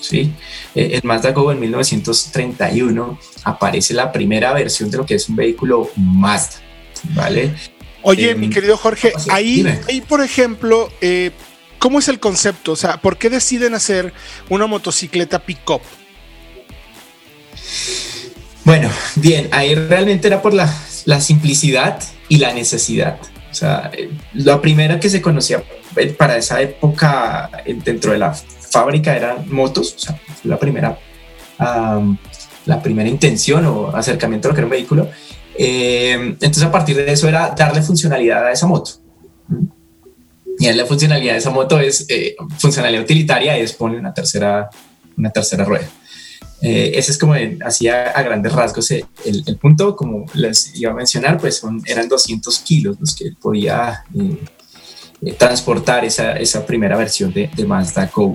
¿sí? 0.01 0.35
Eh, 0.75 0.91
el 0.93 1.03
Mazda 1.03 1.33
Go 1.33 1.51
en 1.51 1.61
1931 1.61 3.19
aparece 3.45 3.95
la 3.95 4.13
primera 4.13 4.53
versión 4.53 4.91
de 4.91 4.99
lo 4.99 5.07
que 5.07 5.15
es 5.15 5.31
un 5.31 5.37
vehículo 5.37 5.89
Mazda, 5.97 6.59
¿vale? 7.15 7.55
Oye, 8.09 8.35
mi 8.35 8.49
querido 8.49 8.79
Jorge, 8.79 9.13
ahí, 9.31 9.67
ahí 9.87 10.01
por 10.01 10.23
ejemplo, 10.23 10.91
eh, 11.03 11.31
¿cómo 11.79 11.99
es 11.99 12.09
el 12.09 12.19
concepto? 12.19 12.73
O 12.73 12.77
sea, 12.77 12.97
¿por 13.03 13.19
qué 13.19 13.29
deciden 13.29 13.75
hacer 13.75 14.15
una 14.49 14.67
motocicleta 14.67 15.41
pick-up? 15.41 15.83
Bueno, 18.65 18.91
bien, 19.17 19.51
ahí 19.53 19.75
realmente 19.75 20.27
era 20.27 20.41
por 20.41 20.55
la, 20.55 20.75
la 21.05 21.21
simplicidad 21.21 22.03
y 22.31 22.39
la 22.39 22.55
necesidad. 22.55 23.19
O 23.51 23.55
sea, 23.55 23.91
eh, 23.93 24.11
la 24.33 24.59
primera 24.63 24.99
que 24.99 25.11
se 25.11 25.21
conocía 25.21 25.63
eh, 25.95 26.07
para 26.07 26.39
esa 26.39 26.63
época 26.63 27.51
dentro 27.85 28.13
de 28.13 28.19
la 28.19 28.33
fábrica 28.33 29.15
eran 29.15 29.53
motos, 29.53 29.95
o 29.97 29.99
sea, 29.99 30.19
la 30.45 30.59
primera, 30.59 30.99
la 31.59 32.83
primera 32.83 33.09
intención 33.09 33.67
o 33.67 33.89
acercamiento 33.89 34.49
a 34.49 34.51
lo 34.51 34.55
que 34.55 34.61
era 34.61 34.67
un 34.67 34.71
vehículo. 34.71 35.11
Eh, 35.59 36.13
entonces, 36.13 36.63
a 36.63 36.71
partir 36.71 36.97
de 36.97 37.13
eso 37.13 37.29
era 37.29 37.51
darle 37.51 37.83
funcionalidad 37.83 38.47
a 38.47 38.53
esa 38.53 38.67
moto. 38.67 38.93
Y 40.59 40.73
la 40.73 40.87
funcionalidad 40.87 41.35
de 41.35 41.39
esa 41.39 41.51
moto 41.51 41.79
es 41.79 42.07
funcionalidad 42.59 43.03
utilitaria, 43.03 43.57
es 43.57 43.73
poner 43.73 43.99
una 43.99 44.15
tercera, 44.15 44.71
una 45.17 45.31
tercera 45.31 45.65
rueda. 45.65 45.89
Eh, 46.61 46.93
ese 46.97 47.13
es 47.13 47.19
como 47.19 47.35
así 47.65 47.87
a, 47.87 48.21
grandes 48.23 48.53
rasgos 48.53 48.91
el, 48.91 49.05
punto, 49.61 49.95
como 49.95 50.27
les 50.35 50.75
iba 50.75 50.91
a 50.91 50.95
mencionar, 50.95 51.39
pues 51.39 51.63
eran 51.87 52.09
200 52.09 52.59
kilos 52.61 52.97
los 52.99 53.15
que 53.15 53.31
podía 53.41 54.03
eh, 54.19 54.39
eh, 55.23 55.33
transportar 55.35 56.05
esa, 56.05 56.33
esa, 56.33 56.67
primera 56.67 56.97
versión 56.97 57.33
de, 57.33 57.49
de 57.55 57.65
Mazda 57.65 58.11
Go. 58.13 58.35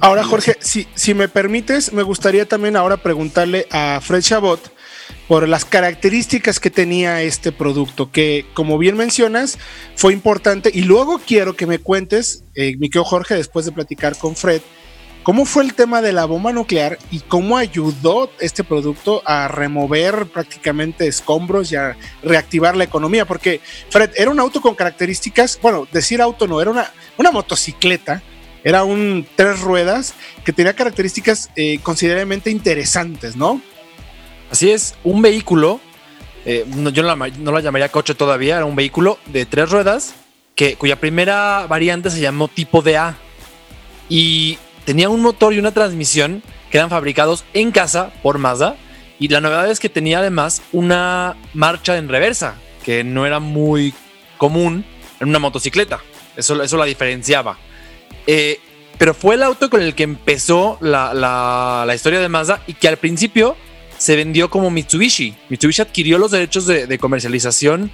Ahora, 0.00 0.24
Jorge, 0.24 0.56
si, 0.60 0.86
si 0.94 1.14
me 1.14 1.28
permites, 1.28 1.92
me 1.92 2.02
gustaría 2.02 2.46
también 2.46 2.76
ahora 2.76 2.98
preguntarle 2.98 3.66
a 3.70 4.00
Fred 4.02 4.22
Chabot 4.22 4.70
por 5.28 5.46
las 5.46 5.64
características 5.64 6.58
que 6.58 6.70
tenía 6.70 7.22
este 7.22 7.52
producto, 7.52 8.10
que 8.10 8.46
como 8.54 8.78
bien 8.78 8.96
mencionas, 8.96 9.58
fue 9.94 10.12
importante. 10.14 10.70
Y 10.72 10.82
luego 10.82 11.20
quiero 11.24 11.54
que 11.54 11.66
me 11.66 11.78
cuentes, 11.78 12.44
eh, 12.54 12.76
mi 12.78 12.88
querido 12.88 13.04
Jorge, 13.04 13.34
después 13.34 13.66
de 13.66 13.72
platicar 13.72 14.16
con 14.16 14.34
Fred, 14.34 14.62
¿Cómo 15.28 15.44
fue 15.44 15.62
el 15.62 15.74
tema 15.74 16.00
de 16.00 16.12
la 16.12 16.24
bomba 16.24 16.54
nuclear 16.54 16.98
y 17.10 17.20
cómo 17.20 17.58
ayudó 17.58 18.30
este 18.40 18.64
producto 18.64 19.20
a 19.26 19.46
remover 19.46 20.24
prácticamente 20.32 21.06
escombros 21.06 21.70
y 21.70 21.76
a 21.76 21.98
reactivar 22.22 22.78
la 22.78 22.84
economía? 22.84 23.26
Porque, 23.26 23.60
Fred, 23.90 24.12
era 24.16 24.30
un 24.30 24.40
auto 24.40 24.62
con 24.62 24.74
características, 24.74 25.58
bueno, 25.60 25.86
decir 25.92 26.22
auto 26.22 26.46
no, 26.46 26.62
era 26.62 26.70
una, 26.70 26.90
una 27.18 27.30
motocicleta, 27.30 28.22
era 28.64 28.84
un 28.84 29.26
tres 29.36 29.60
ruedas 29.60 30.14
que 30.46 30.54
tenía 30.54 30.72
características 30.72 31.50
eh, 31.56 31.78
considerablemente 31.82 32.50
interesantes, 32.50 33.36
¿no? 33.36 33.60
Así 34.50 34.70
es, 34.70 34.94
un 35.04 35.22
vehículo, 35.22 35.80
eh, 36.44 36.64
yo 36.92 37.02
no 37.02 37.52
la, 37.52 37.60
llamaría 37.60 37.90
coche 37.90 38.14
todavía, 38.14 38.56
era 38.56 38.64
un 38.64 38.76
vehículo 38.76 39.18
de 39.26 39.44
tres 39.46 39.70
ruedas 39.70 40.14
que, 40.54 40.76
cuya 40.76 40.96
primera 40.96 41.66
variante 41.68 42.10
se 42.10 42.20
llamó 42.20 42.48
tipo 42.48 42.82
DA. 42.82 43.16
Y 44.08 44.58
tenía 44.84 45.10
un 45.10 45.20
motor 45.20 45.52
y 45.52 45.58
una 45.58 45.72
transmisión 45.72 46.42
que 46.70 46.78
eran 46.78 46.90
fabricados 46.90 47.44
en 47.52 47.70
casa 47.70 48.10
por 48.22 48.38
Mazda. 48.38 48.76
Y 49.18 49.28
la 49.28 49.40
novedad 49.40 49.70
es 49.70 49.80
que 49.80 49.88
tenía 49.88 50.20
además 50.20 50.62
una 50.72 51.36
marcha 51.52 51.96
en 51.96 52.08
reversa, 52.08 52.54
que 52.84 53.04
no 53.04 53.26
era 53.26 53.40
muy 53.40 53.92
común 54.38 54.84
en 55.20 55.28
una 55.28 55.38
motocicleta. 55.38 56.00
Eso, 56.36 56.62
eso 56.62 56.76
la 56.76 56.84
diferenciaba. 56.84 57.58
Eh, 58.26 58.60
pero 58.98 59.14
fue 59.14 59.36
el 59.36 59.42
auto 59.42 59.70
con 59.70 59.80
el 59.80 59.94
que 59.94 60.02
empezó 60.02 60.76
la, 60.80 61.14
la, 61.14 61.94
historia 61.94 62.20
de 62.20 62.28
Mazda 62.28 62.62
y 62.66 62.74
que 62.74 62.88
al 62.88 62.96
principio 62.96 63.56
se 63.98 64.16
vendió 64.16 64.48
como 64.48 64.70
Mitsubishi. 64.70 65.36
Mitsubishi 65.48 65.82
adquirió 65.82 66.18
los 66.18 66.30
derechos 66.30 66.66
de, 66.66 66.98
comercialización 66.98 67.90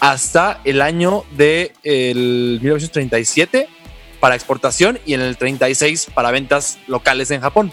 hasta 0.00 0.60
el 0.64 0.82
año 0.82 1.24
de 1.36 1.72
1937 1.84 3.68
para 4.20 4.34
exportación 4.34 4.98
y 5.04 5.14
en 5.14 5.20
el 5.20 5.36
36 5.36 6.08
para 6.14 6.30
ventas 6.30 6.78
locales 6.86 7.30
en 7.30 7.40
Japón. 7.40 7.72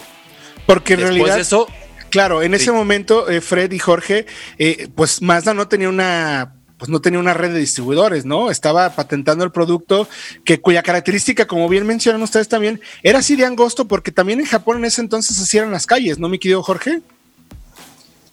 Porque 0.66 0.94
en 0.94 1.02
realidad 1.02 1.40
eso, 1.40 1.68
claro, 2.10 2.42
en 2.42 2.54
ese 2.54 2.72
momento 2.72 3.30
eh, 3.30 3.42
Fred 3.42 3.72
y 3.72 3.80
Jorge, 3.80 4.26
eh, 4.58 4.88
pues 4.96 5.22
Mazda 5.22 5.54
no 5.54 5.68
tenía 5.68 5.90
una 5.90 6.56
pues 6.78 6.90
no 6.90 7.00
tenía 7.00 7.20
una 7.20 7.34
red 7.34 7.54
de 7.54 7.60
distribuidores, 7.60 8.26
¿no? 8.26 8.52
Estaba 8.52 8.94
patentando 8.94 9.46
el 9.46 9.52
producto 9.52 10.10
que 10.44 10.60
cuya 10.60 10.84
característica, 10.84 11.48
como 11.48 11.70
bien 11.70 11.86
mencionan 11.86 12.22
ustedes 12.22 12.50
también, 12.50 12.82
era 13.04 13.20
así 13.20 13.38
de 13.38 13.46
angosto 13.46 13.88
porque 13.88 14.12
también 14.12 14.42
en 14.42 14.46
Japón 14.46 14.80
en 14.80 14.86
ese 14.86 15.00
entonces 15.00 15.38
se 15.38 15.44
hacían 15.44 15.72
las 15.72 15.86
calles, 15.86 16.20
¿no, 16.20 16.28
mi 16.28 16.40
querido 16.40 16.62
Jorge? 16.62 17.02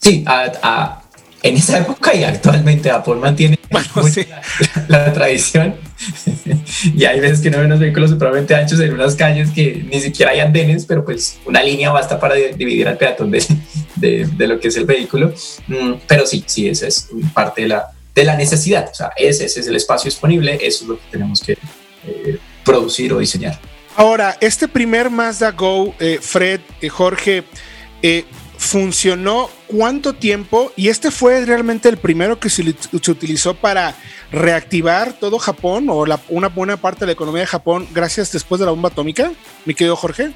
Sí, 0.01 0.25
en 1.43 1.55
esa 1.55 1.79
época 1.79 2.13
y 2.15 2.23
actualmente 2.23 2.89
Japón 2.89 3.19
mantiene 3.19 3.57
la, 4.87 5.13
tradición. 5.13 5.75
y 6.95 7.05
hay 7.05 7.19
veces 7.19 7.41
que 7.41 7.49
no 7.49 7.57
ven 7.57 7.67
unos 7.67 7.79
vehículos 7.79 8.09
supremamente 8.09 8.53
anchos 8.55 8.79
en 8.79 8.93
unas 8.93 9.15
calles 9.15 9.49
que 9.51 9.85
ni 9.91 9.99
siquiera 9.99 10.31
hay 10.31 10.39
andenes, 10.39 10.85
pero 10.85 11.05
pues 11.05 11.39
una 11.45 11.63
línea 11.63 11.91
basta 11.91 12.19
para 12.19 12.35
dividir 12.35 12.87
al 12.87 12.97
peatón 12.97 13.31
de, 13.31 13.43
de, 13.95 14.47
lo 14.47 14.59
que 14.59 14.67
es 14.67 14.77
el 14.77 14.85
vehículo. 14.85 15.33
Mm, 15.67 15.93
pero 16.07 16.25
sí, 16.25 16.43
sí, 16.47 16.67
esa 16.67 16.87
es 16.87 17.09
parte 17.33 17.61
de 17.61 17.69
la, 17.69 17.91
de 18.13 18.23
la 18.23 18.35
necesidad. 18.35 18.89
O 18.91 18.95
sea, 18.95 19.11
ese, 19.15 19.45
es 19.45 19.55
el 19.55 19.75
espacio 19.75 20.09
disponible, 20.09 20.59
eso 20.61 20.83
es 20.83 20.89
lo 20.89 20.95
que 20.97 21.03
tenemos 21.11 21.41
que 21.41 21.53
eh, 22.07 22.37
producir 22.63 23.13
o 23.13 23.19
diseñar. 23.19 23.59
Ahora, 23.95 24.37
este 24.41 24.67
primer 24.67 25.09
Mazda 25.09 25.51
Go, 25.51 25.93
eh, 25.99 26.19
Fred, 26.21 26.61
eh, 26.81 26.89
Jorge, 26.89 27.43
funcionó 28.61 29.49
cuánto 29.65 30.13
tiempo 30.13 30.71
y 30.75 30.89
este 30.89 31.09
fue 31.09 31.43
realmente 31.45 31.89
el 31.89 31.97
primero 31.97 32.39
que 32.39 32.47
se, 32.47 32.61
utilizó 32.61 33.55
para 33.55 33.95
reactivar 34.31 35.13
todo 35.13 35.39
Japón 35.39 35.87
o 35.89 36.05
una 36.29 36.47
buena 36.47 36.77
parte 36.77 36.99
de 37.01 37.07
la 37.07 37.11
economía 37.13 37.41
de 37.41 37.47
Japón 37.47 37.87
gracias 37.91 38.31
después 38.31 38.59
de 38.59 38.65
la 38.65 38.71
bomba 38.71 38.89
atómica, 38.89 39.31
mi 39.65 39.73
querido 39.73 39.95
Jorge. 39.95 40.31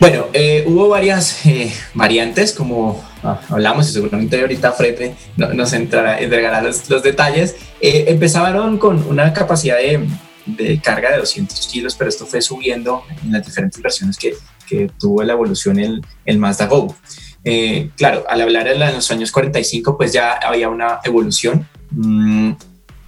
Bueno, 0.00 0.28
eh, 0.32 0.64
hubo 0.66 0.88
varias 0.88 1.44
eh, 1.44 1.70
variantes, 1.92 2.54
como 2.54 3.04
ah, 3.22 3.42
hablamos 3.50 3.90
y 3.90 3.92
seguramente 3.92 4.40
ahorita 4.40 4.72
Fred 4.72 5.12
nos 5.36 5.74
entrará, 5.74 6.18
entregará 6.18 6.62
los, 6.62 6.88
los 6.88 7.02
detalles. 7.02 7.54
Eh, 7.82 8.06
empezaron 8.08 8.78
con 8.78 9.06
una 9.06 9.34
capacidad 9.34 9.76
de, 9.76 10.08
de 10.46 10.80
carga 10.80 11.12
de 11.12 11.18
200 11.18 11.66
kilos, 11.68 11.94
pero 11.96 12.08
esto 12.08 12.26
fue 12.26 12.40
subiendo 12.40 13.04
en 13.22 13.32
las 13.32 13.44
diferentes 13.44 13.80
versiones 13.80 14.16
que, 14.16 14.34
que 14.72 14.90
tuvo 14.98 15.22
la 15.22 15.34
evolución 15.34 15.78
el, 15.78 16.00
el 16.24 16.38
Mazda 16.38 16.66
Go. 16.66 16.96
Eh, 17.44 17.90
claro, 17.94 18.24
al 18.26 18.40
hablar 18.40 18.64
de 18.66 18.78
los 18.78 19.10
años 19.10 19.30
45, 19.30 19.98
pues 19.98 20.14
ya 20.14 20.32
había 20.32 20.70
una 20.70 21.00
evolución. 21.04 21.68
Mm, 21.90 22.52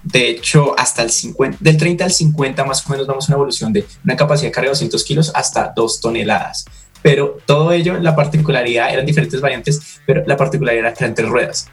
de 0.02 0.28
hecho, 0.28 0.78
hasta 0.78 1.02
el 1.02 1.10
50, 1.10 1.56
del 1.60 1.78
30 1.78 2.04
al 2.04 2.12
50 2.12 2.64
más 2.64 2.86
o 2.86 2.90
menos 2.90 3.06
vamos 3.06 3.24
a 3.24 3.28
una 3.28 3.36
evolución 3.36 3.72
de 3.72 3.86
una 4.04 4.14
capacidad 4.14 4.48
de 4.48 4.52
carga 4.52 4.68
de 4.68 4.72
200 4.72 5.04
kilos 5.04 5.32
hasta 5.34 5.72
2 5.74 6.00
toneladas. 6.02 6.66
Pero 7.00 7.38
todo 7.46 7.72
ello, 7.72 7.98
la 7.98 8.14
particularidad, 8.14 8.92
eran 8.92 9.06
diferentes 9.06 9.40
variantes, 9.40 10.00
pero 10.06 10.22
la 10.26 10.36
particularidad 10.36 10.86
era 10.86 10.94
que 10.94 11.04
eran 11.04 11.14
tres 11.14 11.28
ruedas. 11.28 11.68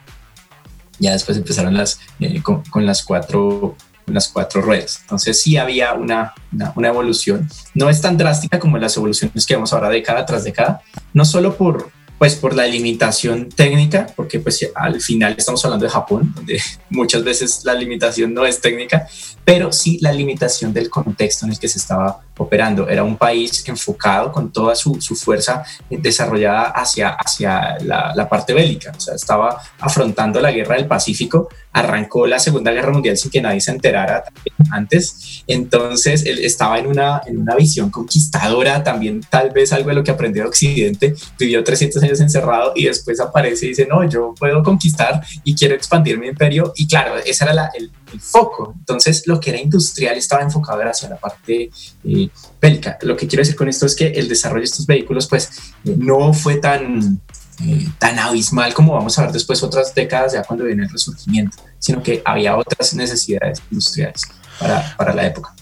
Ya 1.00 1.12
después 1.12 1.38
empezaron 1.38 1.74
las, 1.74 2.00
eh, 2.22 2.42
con, 2.42 2.64
con, 2.64 2.86
las 2.86 3.04
cuatro 3.04 3.76
las 4.14 4.28
cuatro 4.30 4.62
ruedas. 4.62 5.00
Entonces 5.02 5.42
sí 5.42 5.58
había 5.58 5.94
una, 5.94 6.34
una, 6.76 6.88
evolución. 6.88 7.48
No 7.74 7.90
es 7.90 8.02
tan 8.02 8.18
drástica 8.18 8.60
como 8.60 8.78
las 8.78 8.96
evoluciones 8.98 9.46
que 9.46 9.56
vemos 9.56 9.74
ahora 9.74 9.90
década 9.90 10.26
tras 10.26 10.44
década, 10.44 10.82
no 11.14 11.26
solo 11.26 11.56
por, 11.56 11.92
pues 12.18 12.36
por 12.36 12.56
la 12.56 12.68
limitación 12.68 13.50
técnica, 13.50 14.08
porque 14.16 14.40
pues 14.40 14.70
al 14.76 15.02
final 15.02 15.36
estamos 15.38 15.64
hablando 15.66 15.86
de 15.86 15.92
Japón, 15.92 16.34
donde 16.36 16.62
muchas 16.90 17.24
veces 17.24 17.62
la 17.64 17.74
limitación 17.74 18.34
no 18.34 18.46
es 18.46 18.62
técnica, 18.62 19.08
pero 19.44 19.72
sí 19.72 19.98
la 20.02 20.12
limitación 20.12 20.74
del 20.74 20.90
contexto 20.90 21.46
en 21.46 21.54
el 21.54 21.60
que 21.60 21.68
se 21.68 21.80
estaba 21.80 22.22
operando. 22.42 22.88
Era 22.90 23.04
un 23.04 23.18
país 23.18 23.68
enfocado 23.68 24.32
con 24.32 24.52
toda 24.52 24.76
su, 24.76 24.96
fuerza 25.16 25.64
desarrollada 25.90 26.72
hacia, 26.72 27.10
hacia 27.10 27.78
la, 27.84 28.14
la, 28.16 28.30
parte 28.30 28.54
bélica, 28.54 28.92
o 28.96 29.00
sea, 29.00 29.16
estaba 29.16 29.62
afrontando 29.80 30.40
la 30.40 30.52
guerra 30.52 30.76
del 30.76 30.88
Pacífico, 30.88 31.50
arrancó 31.74 32.28
la 32.28 32.40
Segunda 32.40 32.72
Guerra 32.72 32.92
Mundial 32.92 33.18
sin 33.18 33.32
que 33.32 33.42
nadie 33.42 33.62
se 33.62 33.72
enterara 33.72 34.24
antes, 34.72 35.44
entonces 35.48 36.26
él 36.26 36.40
estaba 36.40 36.80
en 36.80 36.88
una, 36.88 37.22
en 37.26 37.40
una 37.40 37.56
visión 37.56 37.90
conquistadora, 37.90 38.84
también 38.84 39.22
tal 39.30 39.52
vez 39.52 39.72
algo 39.74 39.90
de 39.90 39.96
lo 39.96 40.04
que 40.04 40.12
aprendió 40.12 40.48
Occidente, 40.48 41.16
vivió 41.38 41.64
300 41.64 42.04
años 42.04 42.20
encerrado 42.20 42.74
y 42.76 42.86
después 42.86 43.20
aparece 43.20 43.66
y 43.66 43.70
dice, 43.70 43.88
no, 43.88 44.08
yo 44.08 44.34
puedo 44.38 44.64
conquistar 44.64 45.22
y 45.44 45.56
quiero 45.56 45.76
expandir 45.76 46.18
mi 46.18 46.28
imperio, 46.28 46.74
y 46.76 46.88
claro, 46.88 47.16
ese 47.18 47.44
era 47.44 47.70
el, 47.76 47.92
el 48.14 48.22
foco, 48.22 48.74
entonces 48.78 49.28
lo 49.28 49.40
que 49.40 49.52
era 49.52 49.60
industrial 49.60 50.18
estaba 50.18 50.44
enfocado 50.44 50.82
hacia 50.82 51.10
la 51.10 51.18
parte... 51.18 51.70
Eh, 52.04 52.30
bélica. 52.62 52.98
Lo 53.02 53.18
que 53.18 53.28
quiero 53.28 53.42
decir 53.42 53.56
con 53.56 53.68
esto 53.68 53.86
es 53.86 53.96
que 53.96 54.08
el 54.08 54.30
desarrollo 54.30 54.62
de 54.62 54.66
estos 54.66 54.86
vehículos 54.86 55.28
pues 55.28 55.50
eh, 55.84 55.96
no 55.98 56.32
fue 56.32 56.58
tan, 56.58 57.20
eh, 57.66 57.88
tan 57.98 58.20
abismal 58.20 58.74
como 58.74 58.94
vamos 58.94 59.18
a 59.18 59.24
ver 59.24 59.32
después 59.32 59.64
otras 59.64 59.94
décadas 59.96 60.34
ya 60.34 60.44
cuando 60.44 60.66
viene 60.66 60.84
el 60.84 60.90
resurgimiento, 60.90 61.58
sino 61.80 62.04
que 62.04 62.22
había 62.24 62.56
otras 62.56 62.94
necesidades 62.94 63.62
industriales 63.72 64.22
para, 64.60 64.96
para 64.96 65.14
la 65.14 65.26
época. 65.26 65.56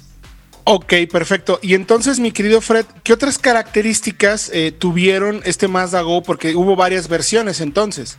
Ok, 0.66 0.94
perfecto. 1.12 1.58
Y 1.64 1.74
entonces, 1.74 2.20
mi 2.20 2.32
querido 2.32 2.62
Fred, 2.62 2.86
¿qué 3.04 3.14
otras 3.14 3.40
características 3.40 4.52
eh, 4.54 4.72
tuvieron 4.72 5.42
este 5.46 5.68
Mazda 5.68 6.02
Go? 6.02 6.22
Porque 6.22 6.56
hubo 6.56 6.76
varias 6.76 7.08
versiones 7.08 7.60
entonces. 7.60 8.18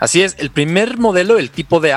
Así 0.00 0.22
es, 0.22 0.34
el 0.38 0.50
primer 0.50 0.98
modelo, 0.98 1.38
el 1.38 1.50
tipo 1.50 1.78
de 1.78 1.92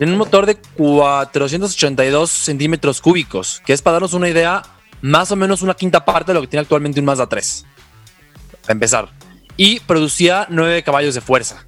Tiene 0.00 0.14
un 0.14 0.18
motor 0.18 0.46
de 0.46 0.56
482 0.56 2.30
centímetros 2.30 3.02
cúbicos, 3.02 3.60
que 3.66 3.74
es 3.74 3.82
para 3.82 3.96
darnos 3.96 4.14
una 4.14 4.30
idea, 4.30 4.62
más 5.02 5.30
o 5.30 5.36
menos 5.36 5.60
una 5.60 5.74
quinta 5.74 6.06
parte 6.06 6.30
de 6.30 6.36
lo 6.36 6.40
que 6.40 6.46
tiene 6.46 6.62
actualmente 6.62 7.00
un 7.00 7.04
Mazda 7.04 7.28
3. 7.28 7.66
Para 8.62 8.72
empezar. 8.72 9.10
y 9.58 9.78
producía 9.80 10.46
9 10.48 10.82
caballos 10.84 11.14
de 11.14 11.20
fuerza. 11.20 11.66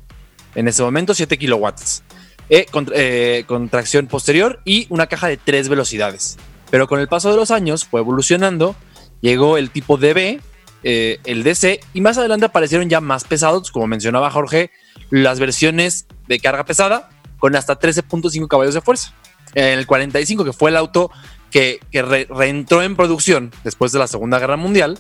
En 0.55 0.67
ese 0.67 0.83
momento 0.83 1.13
7 1.13 1.37
kilowatts. 1.37 2.05
Eh, 2.49 2.65
eh, 2.95 3.45
con, 3.47 3.69
tracción 3.69 4.07
posterior 4.07 4.63
y 4.65 4.87
una 4.89 5.09
caja 5.09 5.29
de 5.29 5.37
3 5.37 5.69
velocidades. 5.69 6.39
Pero 6.71 6.89
con 6.89 7.01
el 7.01 7.09
paso 7.09 7.31
de 7.31 7.37
los 7.37 7.51
años 7.51 7.85
fue 7.85 8.01
evolucionando. 8.01 8.75
Llegó 9.21 9.59
el 9.59 9.69
tipo 9.69 9.99
DB, 9.99 10.41
eh, 10.85 11.19
el 11.25 11.43
DC 11.43 11.81
y 11.93 12.01
más 12.01 12.17
adelante 12.17 12.47
aparecieron 12.47 12.89
ya 12.89 13.03
más 13.03 13.25
pesados, 13.25 13.71
como 13.71 13.89
mencionaba 13.89 14.31
Jorge, 14.31 14.71
las 15.11 15.39
versiones 15.39 16.07
de 16.29 16.41
carga 16.41 16.65
pesada 16.65 17.11
con 17.43 17.57
hasta 17.57 17.77
13.5 17.77 18.47
caballos 18.47 18.73
de 18.73 18.81
fuerza. 18.81 19.13
En 19.55 19.77
el 19.77 19.85
45, 19.85 20.45
que 20.45 20.53
fue 20.53 20.71
el 20.71 20.77
auto 20.77 21.11
que, 21.51 21.81
reentró 21.91 22.85
en 22.85 22.95
producción 22.95 23.51
después 23.65 23.91
de 23.91 23.99
la 23.99 24.07
Segunda 24.07 24.39
Guerra 24.39 24.57
Mundial 24.57 24.97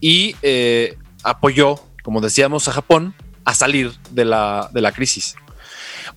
y 0.00 0.34
eh, 0.42 0.98
apoyó, 1.22 1.78
como 2.02 2.20
decíamos, 2.20 2.66
a 2.66 2.72
Japón 2.72 3.14
a 3.44 3.54
salir 3.54 3.92
de 4.10 4.24
la, 4.24 4.70
de 4.72 4.80
la 4.80 4.90
crisis. 4.90 5.36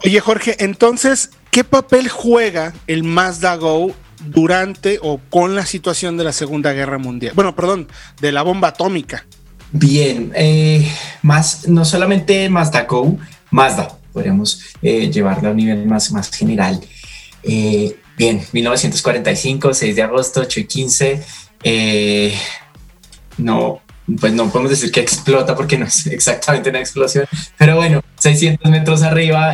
Oye, 0.04 0.20
Jorge, 0.20 0.56
entonces, 0.58 1.30
¿qué 1.52 1.64
papel 1.64 2.10
juega 2.10 2.74
el 2.88 3.04
Mazda 3.04 3.56
Go 3.58 3.94
durante 4.26 4.98
o 5.04 5.20
con 5.30 5.54
la 5.54 5.68
situación 5.68 6.18
de 6.18 6.24
la 6.24 6.34
Segunda 6.34 6.74
Guerra 6.74 6.98
Mundial? 6.98 7.34
Bueno, 7.36 7.56
perdón, 7.56 7.88
de 8.20 8.32
la 8.32 8.42
bomba 8.42 8.70
atómica. 8.70 9.28
Bien, 9.72 10.32
eh, 10.34 10.92
más, 11.22 11.68
no 11.68 11.86
solamente 11.86 12.50
Mazda 12.50 12.86
Go, 12.86 13.20
Mazda, 13.52 13.97
podríamos 14.18 14.62
eh, 14.82 15.12
llevarlo 15.12 15.50
a 15.50 15.52
un 15.52 15.58
nivel 15.58 15.86
más, 15.86 16.12
más 16.12 16.32
general. 16.32 16.82
Eh, 17.44 17.96
bien, 18.18 18.42
1945, 18.52 19.76
6 19.76 19.96
de 19.96 20.02
agosto, 20.02 20.42
8 20.42 20.60
y 20.60 20.66
15. 20.66 21.24
no, 23.38 23.80
pues 24.20 24.34
no 24.34 24.50
podemos 24.50 24.72
decir 24.72 24.92
que 24.92 25.02
explota 25.02 25.56
porque 25.56 25.78
no 25.78 25.86
es 25.86 26.08
exactamente 26.08 26.72
una 26.72 26.80
explosión, 26.80 27.26
pero 27.60 27.76
bueno, 27.76 28.02
600 28.18 28.72
metros 28.72 29.04
arriba 29.04 29.54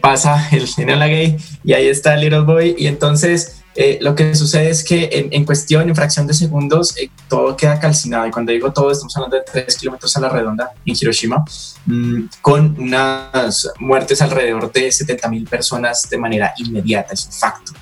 pasa 0.00 0.48
el 0.50 0.68
Enola 0.76 1.06
Gay 1.06 1.36
y 1.62 1.72
ahí 1.74 1.86
está 1.86 2.14
el 2.14 2.22
Little 2.22 2.40
Boy 2.40 2.74
y 2.76 2.88
entonces 2.88 3.62
eh, 3.76 3.98
lo 4.00 4.14
que 4.14 4.34
sucede 4.34 4.70
es 4.70 4.82
que 4.82 5.28
en, 5.30 5.44
cuestión, 5.44 5.88
en 5.88 5.94
fracción 5.94 6.26
de 6.26 6.32
segundos, 6.34 6.96
eh, 6.96 7.10
todo 7.28 7.56
queda 7.56 7.78
calcinado. 7.78 8.26
Y 8.26 8.30
cuando 8.30 8.52
digo 8.52 8.72
todo, 8.72 8.90
estamos 8.90 9.14
hablando 9.16 9.36
de 9.36 9.42
3 9.42 9.76
kilómetros 9.76 10.16
a 10.16 10.20
la 10.20 10.28
redonda 10.30 10.72
en 10.84 10.96
Hiroshima, 10.98 11.44
mm, 11.84 12.22
con 12.40 12.74
unas 12.78 13.70
muertes 13.78 14.22
alrededor 14.22 14.72
de 14.72 14.90
70 14.90 15.28
mil 15.28 15.44
personas 15.46 16.08
de 16.08 16.16
manera 16.16 16.54
inmediata. 16.56 17.12
Es 17.12 17.26
un 17.26 17.32
facto. 17.32 17.72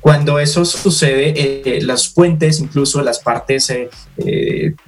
Cuando 0.00 0.38
eso 0.38 0.64
sucede, 0.64 1.34
eh, 1.36 1.82
los 1.82 2.08
puentes, 2.08 2.60
incluso 2.60 3.02
las 3.02 3.18
partes, 3.18 3.72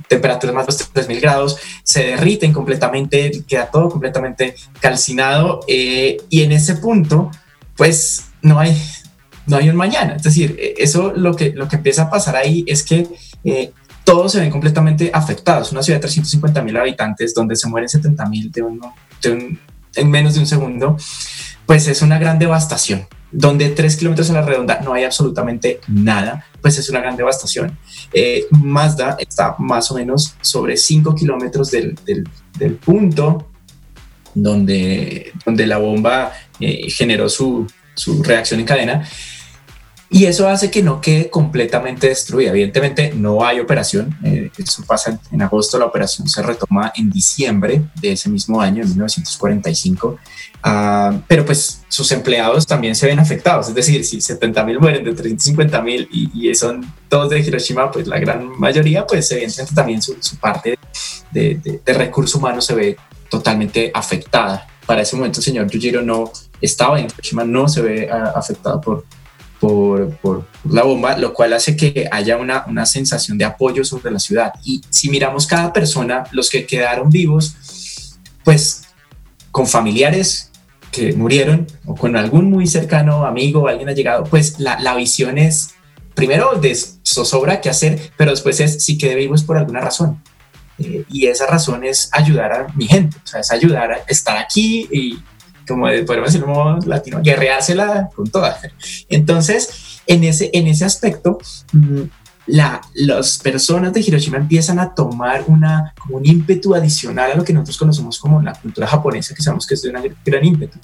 temperaturas 0.09 0.55
más 0.55 0.79
de 0.79 0.85
3000 0.93 1.21
grados, 1.21 1.57
se 1.83 2.05
derriten 2.05 2.53
completamente, 2.53 3.45
queda 3.47 3.69
todo 3.71 3.89
completamente 3.89 4.55
calcinado. 4.81 5.61
y 5.67 6.43
en 6.43 6.53
ese 6.53 6.77
punto, 6.77 7.31
pues 7.77 8.29
no 8.43 8.59
hay, 8.59 8.77
no 9.49 9.57
hay 9.57 9.69
un 9.69 9.77
mañana. 9.77 10.15
Es 10.17 10.23
decir, 10.23 10.57
eh, 10.59 10.75
eso 10.79 11.13
lo 11.15 11.35
que, 11.35 11.51
lo 11.51 11.69
que 11.69 11.77
empieza 11.77 12.03
a 12.03 12.11
pasar 12.11 12.37
ahí 12.37 12.65
es 12.67 12.83
que 12.83 13.07
eh, 13.45 13.73
todos 14.05 14.33
se 14.33 14.41
ven 14.41 14.51
completamente 14.51 15.11
afectados. 15.13 15.73
Una 15.73 15.83
ciudad 15.83 15.99
de 15.99 16.03
350 16.03 16.63
mil 16.63 16.77
habitantes 16.77 17.35
donde 17.35 17.57
se 17.57 17.69
mueren 17.69 17.89
70 17.89 18.27
mil 18.27 18.51
de 18.51 18.63
uno, 18.63 18.95
en 19.23 20.11
menos 20.11 20.35
de 20.35 20.41
un 20.41 20.47
segundo, 20.47 20.97
pues 21.67 21.89
es 21.89 22.01
una 22.01 22.19
gran 22.19 22.39
devastación. 22.39 23.07
Donde 23.31 23.69
tres 23.69 23.97
kilómetros 23.97 24.31
a 24.31 24.33
la 24.33 24.41
redonda 24.41 24.81
no 24.81 24.95
hay 24.95 25.05
absolutamente 25.05 25.81
nada, 25.87 26.47
pues 26.63 26.79
es 26.79 26.89
una 26.89 27.01
gran 27.01 27.17
devastación. 27.17 27.77
Eh, 28.15 28.47
Mazda 28.51 29.17
está 29.19 29.55
más 29.59 29.91
o 29.91 29.95
menos 29.97 30.35
sobre 30.41 30.79
5 30.79 31.15
kilómetros 31.15 31.71
del, 31.71 31.95
del, 32.59 32.77
punto 32.77 33.51
donde, 34.35 35.33
donde 35.45 35.67
la 35.67 35.77
bomba 35.77 36.33
eh, 36.59 36.89
generó 36.89 37.29
su, 37.29 37.67
su 37.95 38.23
reacción 38.23 38.61
en 38.61 38.67
cadena 38.67 39.07
y 40.11 40.25
eso 40.25 40.49
hace 40.49 40.71
que 40.71 40.83
no 40.83 41.01
quede 41.01 41.29
completamente 41.29 42.09
destruida. 42.09 42.51
Evidentemente 42.51 43.13
no 43.15 43.45
hay 43.45 43.61
operación, 43.61 44.17
eh, 44.25 44.51
eso 44.57 44.83
pasa 44.87 45.19
en, 45.31 45.43
agosto, 45.43 45.79
la 45.79 45.85
operación 45.85 46.29
se 46.29 46.43
retoma 46.43 46.93
en 46.97 47.11
diciembre 47.11 47.83
de 48.01 48.13
ese 48.13 48.31
mismo 48.31 48.61
año, 48.61 48.83
en 48.83 48.89
1945, 48.89 50.17
ah, 50.63 51.21
pero 51.29 51.45
pues 51.45 51.83
sus 51.89 52.11
empleados 52.13 52.67
también 52.67 52.95
se 52.95 53.07
ven 53.07 53.19
afectados, 53.19 53.69
es 53.69 53.75
decir, 53.75 54.05
si 54.05 54.21
70 54.21 54.65
mil 54.65 54.81
mueren 54.81 55.05
de 55.05 55.13
350 55.13 55.83
mil 55.83 56.09
y, 56.11 56.55
son 56.55 56.91
todos 57.09 57.31
de 57.31 57.41
Hiroshima, 57.41 57.91
pues 57.91 58.07
la 58.07 58.19
gran 58.19 58.59
mayoría, 58.59 59.07
pues 59.07 59.31
evidentemente 59.31 59.75
también 59.75 60.01
su, 60.03 60.15
parte 60.41 60.79
de, 61.31 61.81
de 61.85 61.93
recurso 61.93 62.39
humano 62.39 62.61
se 62.61 62.75
ve 62.75 62.97
totalmente 63.29 63.91
afectada. 63.95 64.67
Para 64.87 65.03
ese 65.03 65.17
momento 65.17 65.41
el 65.41 65.45
señor 65.45 65.71
Yujiro 65.71 66.01
no 66.03 66.33
estaba 66.61 66.99
en 66.99 67.07
Hiroshima, 67.07 67.45
no 67.45 67.69
se 67.69 67.83
ve 67.83 68.09
ah, 68.11 68.33
afectado 68.35 68.81
por, 68.81 69.05
por, 69.61 70.17
por, 70.19 70.47
la 70.71 70.83
bomba, 70.83 71.17
lo 71.17 71.35
cual 71.35 71.53
hace 71.53 71.77
que 71.77 72.09
haya 72.11 72.37
una, 72.37 72.65
una 72.67 72.87
sensación 72.87 73.39
de 73.39 73.45
apoyo 73.45 73.85
sobre 73.85 74.11
la 74.11 74.19
ciudad. 74.19 74.53
Y 74.65 74.83
si 74.91 75.09
miramos 75.09 75.47
cada 75.47 75.73
persona, 75.73 76.25
los 76.33 76.51
que 76.51 76.67
quedaron 76.67 77.11
vivos, 77.11 77.57
pues 78.45 78.89
con 79.51 79.67
familiares 79.67 80.51
que 80.93 81.13
murieron 81.13 81.67
o 81.85 81.95
con 81.95 82.17
algún 82.17 82.51
muy 82.51 82.67
cercano 82.67 83.27
amigo 83.27 83.63
o 83.63 83.69
alguien 83.69 83.89
ha 83.89 83.93
llegado, 83.93 84.25
pues 84.25 84.59
la, 84.59 84.79
la 84.81 84.95
visión 84.95 85.39
es, 85.39 85.75
primero, 86.15 86.55
de 86.55 86.77
zozobra 87.05 87.61
que 87.61 87.69
hacer, 87.69 88.13
pero 88.17 88.31
después 88.31 88.61
es 88.61 88.83
si 88.85 88.99
quedé 88.99 89.15
vivo 89.15 89.35
es 89.35 89.43
por 89.43 89.57
alguna 89.57 89.81
razón. 89.81 90.23
Eh, 90.79 91.05
y 91.11 91.27
esa 91.27 91.47
razón 91.47 91.85
es 91.85 92.09
ayudar 92.13 92.53
a 92.53 92.67
mi 92.75 92.87
gente, 92.87 93.17
o 93.23 93.27
sea, 93.27 93.41
es 93.41 93.51
ayudar 93.51 93.93
a 93.93 93.97
estar 94.07 94.37
aquí 94.37 94.89
y 94.93 95.19
como 95.69 95.87
podemos 96.07 96.33
decir 96.33 96.45
latino, 96.87 97.21
guerreársela 97.23 98.09
con 98.15 98.27
toda. 98.29 98.59
Entonces, 99.09 100.01
en 100.07 100.25
ese, 100.25 100.51
en 100.53 100.67
ese 100.67 100.85
aspecto, 100.85 101.39
mm, 101.73 102.03
la, 102.47 102.81
las 102.95 103.39
personas 103.39 103.93
de 103.93 104.01
Hiroshima 104.01 104.39
empiezan 104.39 104.79
a 104.79 104.95
tomar 104.95 105.45
una, 105.47 105.93
como 106.01 106.17
un 106.17 106.27
ímpetu 106.27 106.75
adicional 106.75 107.33
a 107.33 107.35
lo 107.35 107.45
que 107.45 107.53
nosotros 107.53 107.77
conocemos 107.77 108.19
como 108.19 108.41
la 108.41 108.55
cultura 108.55 108.87
japonesa, 108.87 109.35
que 109.35 109.43
sabemos 109.43 109.67
que 109.67 109.75
es 109.75 109.83
de 109.83 109.91
un 109.91 110.17
gran 110.25 110.45
ímpetu 110.45 110.79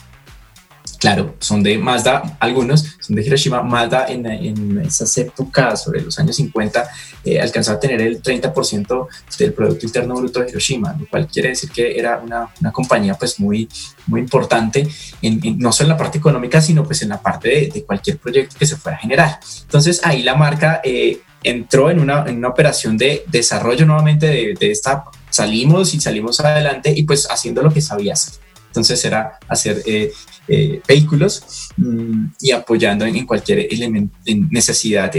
claro, 0.98 1.36
son 1.38 1.62
de 1.62 1.78
Mazda, 1.78 2.36
algunos 2.40 2.84
son 3.00 3.16
de 3.16 3.22
Hiroshima. 3.22 3.62
Mazda 3.62 4.06
en, 4.08 4.26
en 4.26 4.78
esas 4.78 5.16
épocas, 5.18 5.82
sobre 5.82 6.02
los 6.02 6.18
años 6.18 6.36
50, 6.36 6.88
eh, 7.24 7.40
alcanzó 7.40 7.72
a 7.72 7.80
tener 7.80 8.00
el 8.02 8.22
30% 8.22 9.08
del 9.38 9.52
Producto 9.52 9.86
Interno 9.86 10.14
Bruto 10.14 10.40
de 10.40 10.50
Hiroshima, 10.50 10.94
lo 10.98 11.06
cual 11.06 11.26
quiere 11.26 11.50
decir 11.50 11.70
que 11.70 11.98
era 11.98 12.18
una, 12.18 12.50
compañía 12.72 13.14
pues 13.14 13.40
muy, 13.40 13.68
muy 14.06 14.20
importante, 14.20 14.86
en, 15.22 15.40
no 15.58 15.72
solo 15.72 15.86
en 15.86 15.90
la 15.90 15.96
parte 15.96 16.18
económica, 16.18 16.60
sino 16.60 16.84
pues 16.84 17.02
en 17.02 17.08
la 17.08 17.20
parte 17.20 17.48
de, 17.48 17.66
de, 17.68 17.84
cualquier 17.84 18.18
proyecto 18.18 18.56
que 18.58 18.66
se 18.66 18.76
fuera 18.76 18.98
a 18.98 19.00
generar. 19.00 19.40
Entonces 19.62 20.00
ahí 20.04 20.22
la 20.22 20.34
marca 20.34 20.80
eh, 20.84 21.20
entró 21.42 21.90
en 21.90 22.00
una, 22.00 22.24
en 22.26 22.38
una 22.38 22.48
operación 22.48 22.96
de 22.96 23.24
desarrollo 23.28 23.86
nuevamente 23.86 24.26
de, 24.26 24.54
de 24.58 24.70
esta, 24.70 25.04
salimos 25.30 25.94
y 25.94 26.00
salimos 26.00 26.40
adelante 26.40 26.92
y 26.94 27.04
pues 27.04 27.26
haciendo 27.30 27.62
lo 27.62 27.72
que 27.72 27.80
sabía 27.80 28.12
hacer. 28.14 28.43
Entonces 28.74 29.04
era 29.04 29.38
hacer 29.46 29.82
eh, 29.86 30.10
eh, 30.48 30.80
vehículos 30.86 31.70
mm, 31.76 32.26
y 32.40 32.50
apoyando 32.50 33.04
en, 33.04 33.24
cualquier 33.24 33.68
en 33.70 34.10
necesidad 34.50 35.12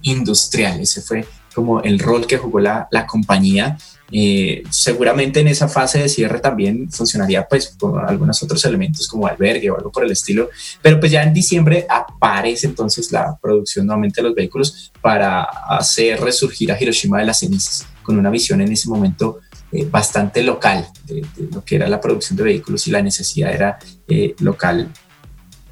industrial. 0.00 0.80
Ese 0.80 1.02
fue 1.02 1.26
como 1.54 1.82
el 1.82 1.98
rol 1.98 2.26
que 2.26 2.38
jugó 2.38 2.58
la, 2.60 2.88
la 2.90 3.06
compañía. 3.06 3.76
Eh, 4.14 4.62
seguramente 4.70 5.40
en 5.40 5.48
esa 5.48 5.68
fase 5.68 5.98
de 5.98 6.08
cierre 6.08 6.38
también 6.38 6.90
funcionaría 6.90 7.46
pues 7.48 7.74
con 7.78 7.98
algunos 7.98 8.42
otros 8.42 8.62
elementos 8.66 9.08
como 9.08 9.26
albergue 9.26 9.70
o 9.70 9.76
algo 9.76 9.90
por 9.90 10.04
el 10.04 10.10
estilo, 10.10 10.50
pero 10.82 11.00
pues 11.00 11.12
ya 11.12 11.22
en 11.22 11.32
diciembre 11.32 11.86
aparece 11.88 12.66
entonces 12.66 13.10
la 13.10 13.38
producción 13.40 13.86
nuevamente 13.86 14.20
de 14.20 14.28
los 14.28 14.34
vehículos 14.34 14.92
para 15.00 15.42
hacer 15.42 16.20
resurgir 16.20 16.72
a 16.72 16.80
Hiroshima 16.80 17.18
de 17.18 17.26
las 17.26 17.38
cenizas 17.40 17.86
con 18.02 18.18
una 18.18 18.28
visión 18.28 18.60
en 18.60 18.72
ese 18.72 18.88
momento 18.88 19.40
eh, 19.74 19.88
bastante 19.90 20.42
local 20.42 20.86
de, 21.04 21.24
lo 21.50 21.64
que 21.64 21.76
era 21.76 21.88
la 21.88 21.98
producción 21.98 22.36
de 22.36 22.42
vehículos 22.42 22.86
y 22.86 22.90
la 22.90 23.00
necesidad 23.00 23.54
era 23.54 23.78
eh, 24.06 24.34
local 24.38 24.92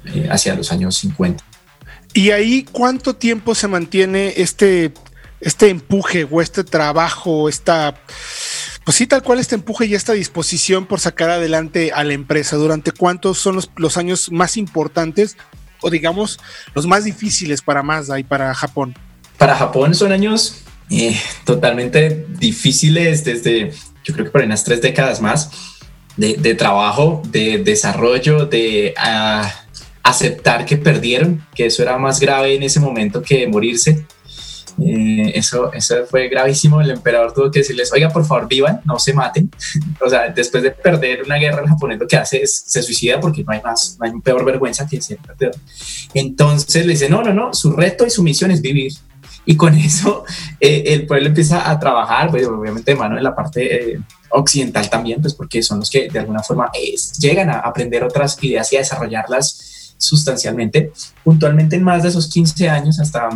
eh, 0.05 0.27
hacia 0.31 0.55
los 0.55 0.71
años 0.71 0.95
50. 0.97 1.43
¿Y 2.15 2.31
ahí 2.31 2.63
cuánto 2.63 3.15
tiempo 3.15 3.53
se 3.53 3.67
mantiene 3.67 4.33
este, 4.37 4.91
este 5.39 5.69
empuje 5.69 6.27
o 6.31 6.41
este 6.41 6.63
trabajo, 6.63 7.47
esta, 7.47 7.93
pues 8.83 8.97
sí, 8.97 9.05
tal 9.05 9.21
cual 9.21 9.37
este 9.37 9.53
empuje 9.53 9.85
y 9.85 9.93
esta 9.93 10.13
disposición 10.13 10.87
por 10.87 10.99
sacar 10.99 11.29
adelante 11.29 11.91
a 11.93 12.03
la 12.03 12.13
empresa? 12.13 12.55
¿Durante 12.55 12.91
cuántos 12.91 13.37
son 13.37 13.53
los, 13.57 13.69
los 13.75 13.97
años 13.97 14.31
más 14.31 14.57
importantes 14.57 15.37
o 15.79 15.91
digamos 15.91 16.39
los 16.73 16.87
más 16.87 17.03
difíciles 17.03 17.61
para 17.61 17.83
Mazda 17.83 18.17
y 18.17 18.23
para 18.23 18.51
Japón? 18.55 18.95
Para 19.37 19.55
Japón 19.55 19.93
son 19.93 20.11
años 20.11 20.63
totalmente 21.45 22.25
difíciles 22.39 23.23
desde 23.23 23.71
yo 24.03 24.13
creo 24.13 24.25
que 24.25 24.31
por 24.31 24.41
unas 24.41 24.63
tres 24.63 24.81
décadas 24.81 25.21
más 25.21 25.49
de, 26.17 26.55
trabajo, 26.55 27.21
de 27.29 27.59
desarrollo, 27.59 28.45
de 28.45 28.93
aceptar 30.03 30.65
que 30.65 30.77
perdieron, 30.77 31.45
que 31.55 31.67
eso 31.67 31.81
era 31.81 31.97
más 31.97 32.19
grave 32.19 32.55
en 32.55 32.63
ese 32.63 32.79
momento 32.79 33.21
que 33.21 33.47
morirse. 33.47 34.05
Eh, 34.83 35.33
eso, 35.35 35.71
eso 35.73 36.05
fue 36.09 36.27
gravísimo. 36.27 36.81
El 36.81 36.91
emperador 36.91 37.33
tuvo 37.33 37.51
que 37.51 37.59
decirles, 37.59 37.91
oiga, 37.93 38.09
por 38.09 38.25
favor, 38.25 38.47
vivan, 38.47 38.81
no 38.85 38.97
se 38.99 39.13
maten. 39.13 39.51
o 40.01 40.09
sea, 40.09 40.29
después 40.29 40.63
de 40.63 40.71
perder 40.71 41.23
una 41.23 41.35
guerra, 41.35 41.61
el 41.61 41.69
japonés 41.69 41.99
lo 41.99 42.07
que 42.07 42.17
hace 42.17 42.41
es 42.41 42.63
se 42.65 42.81
suicida 42.81 43.19
porque 43.19 43.43
no 43.43 43.51
hay 43.51 43.61
más, 43.61 43.97
no 43.99 44.05
hay 44.05 44.11
peor 44.21 44.43
vergüenza 44.45 44.87
que 44.87 45.01
ser 45.01 45.17
perdedor. 45.17 45.55
Entonces 46.13 46.85
le 46.85 46.93
dice, 46.93 47.09
no, 47.09 47.21
no, 47.21 47.33
no, 47.33 47.53
su 47.53 47.71
reto 47.71 48.05
y 48.05 48.09
su 48.09 48.23
misión 48.23 48.51
es 48.51 48.61
vivir. 48.61 48.93
Y 49.45 49.55
con 49.55 49.75
eso 49.75 50.23
eh, 50.59 50.83
el 50.87 51.05
pueblo 51.05 51.27
empieza 51.27 51.69
a 51.69 51.79
trabajar, 51.79 52.29
pues 52.29 52.45
obviamente 52.47 52.91
de 52.91 52.97
mano 52.97 53.17
en 53.17 53.23
la 53.23 53.35
parte 53.35 53.93
eh, 53.93 53.99
occidental 54.29 54.89
también, 54.89 55.21
pues 55.21 55.33
porque 55.33 55.63
son 55.63 55.79
los 55.79 55.89
que 55.89 56.09
de 56.09 56.19
alguna 56.19 56.43
forma 56.43 56.71
llegan 57.19 57.49
a 57.49 57.59
aprender 57.59 58.03
otras 58.03 58.37
ideas 58.41 58.71
y 58.71 58.75
a 58.75 58.79
desarrollarlas 58.79 59.95
sustancialmente. 59.97 60.91
Puntualmente 61.23 61.75
en 61.75 61.83
más 61.83 62.03
de 62.03 62.09
esos 62.09 62.27
15 62.27 62.69
años, 62.69 62.99
hasta 62.99 63.29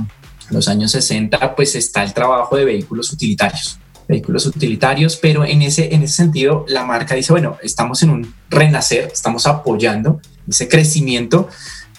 los 0.49 0.67
años 0.67 0.91
60, 0.91 1.55
pues 1.55 1.75
está 1.75 2.03
el 2.03 2.13
trabajo 2.13 2.55
de 2.55 2.65
vehículos 2.65 3.11
utilitarios 3.11 3.79
vehículos 4.07 4.45
utilitarios, 4.45 5.17
pero 5.17 5.45
en 5.45 5.61
ese, 5.61 5.93
en 5.93 6.03
ese 6.03 6.15
sentido 6.15 6.65
la 6.67 6.85
marca 6.85 7.15
dice, 7.15 7.33
bueno, 7.33 7.57
estamos 7.63 8.03
en 8.03 8.11
un 8.11 8.33
renacer, 8.49 9.09
estamos 9.11 9.47
apoyando 9.47 10.21
ese 10.47 10.67
crecimiento, 10.67 11.49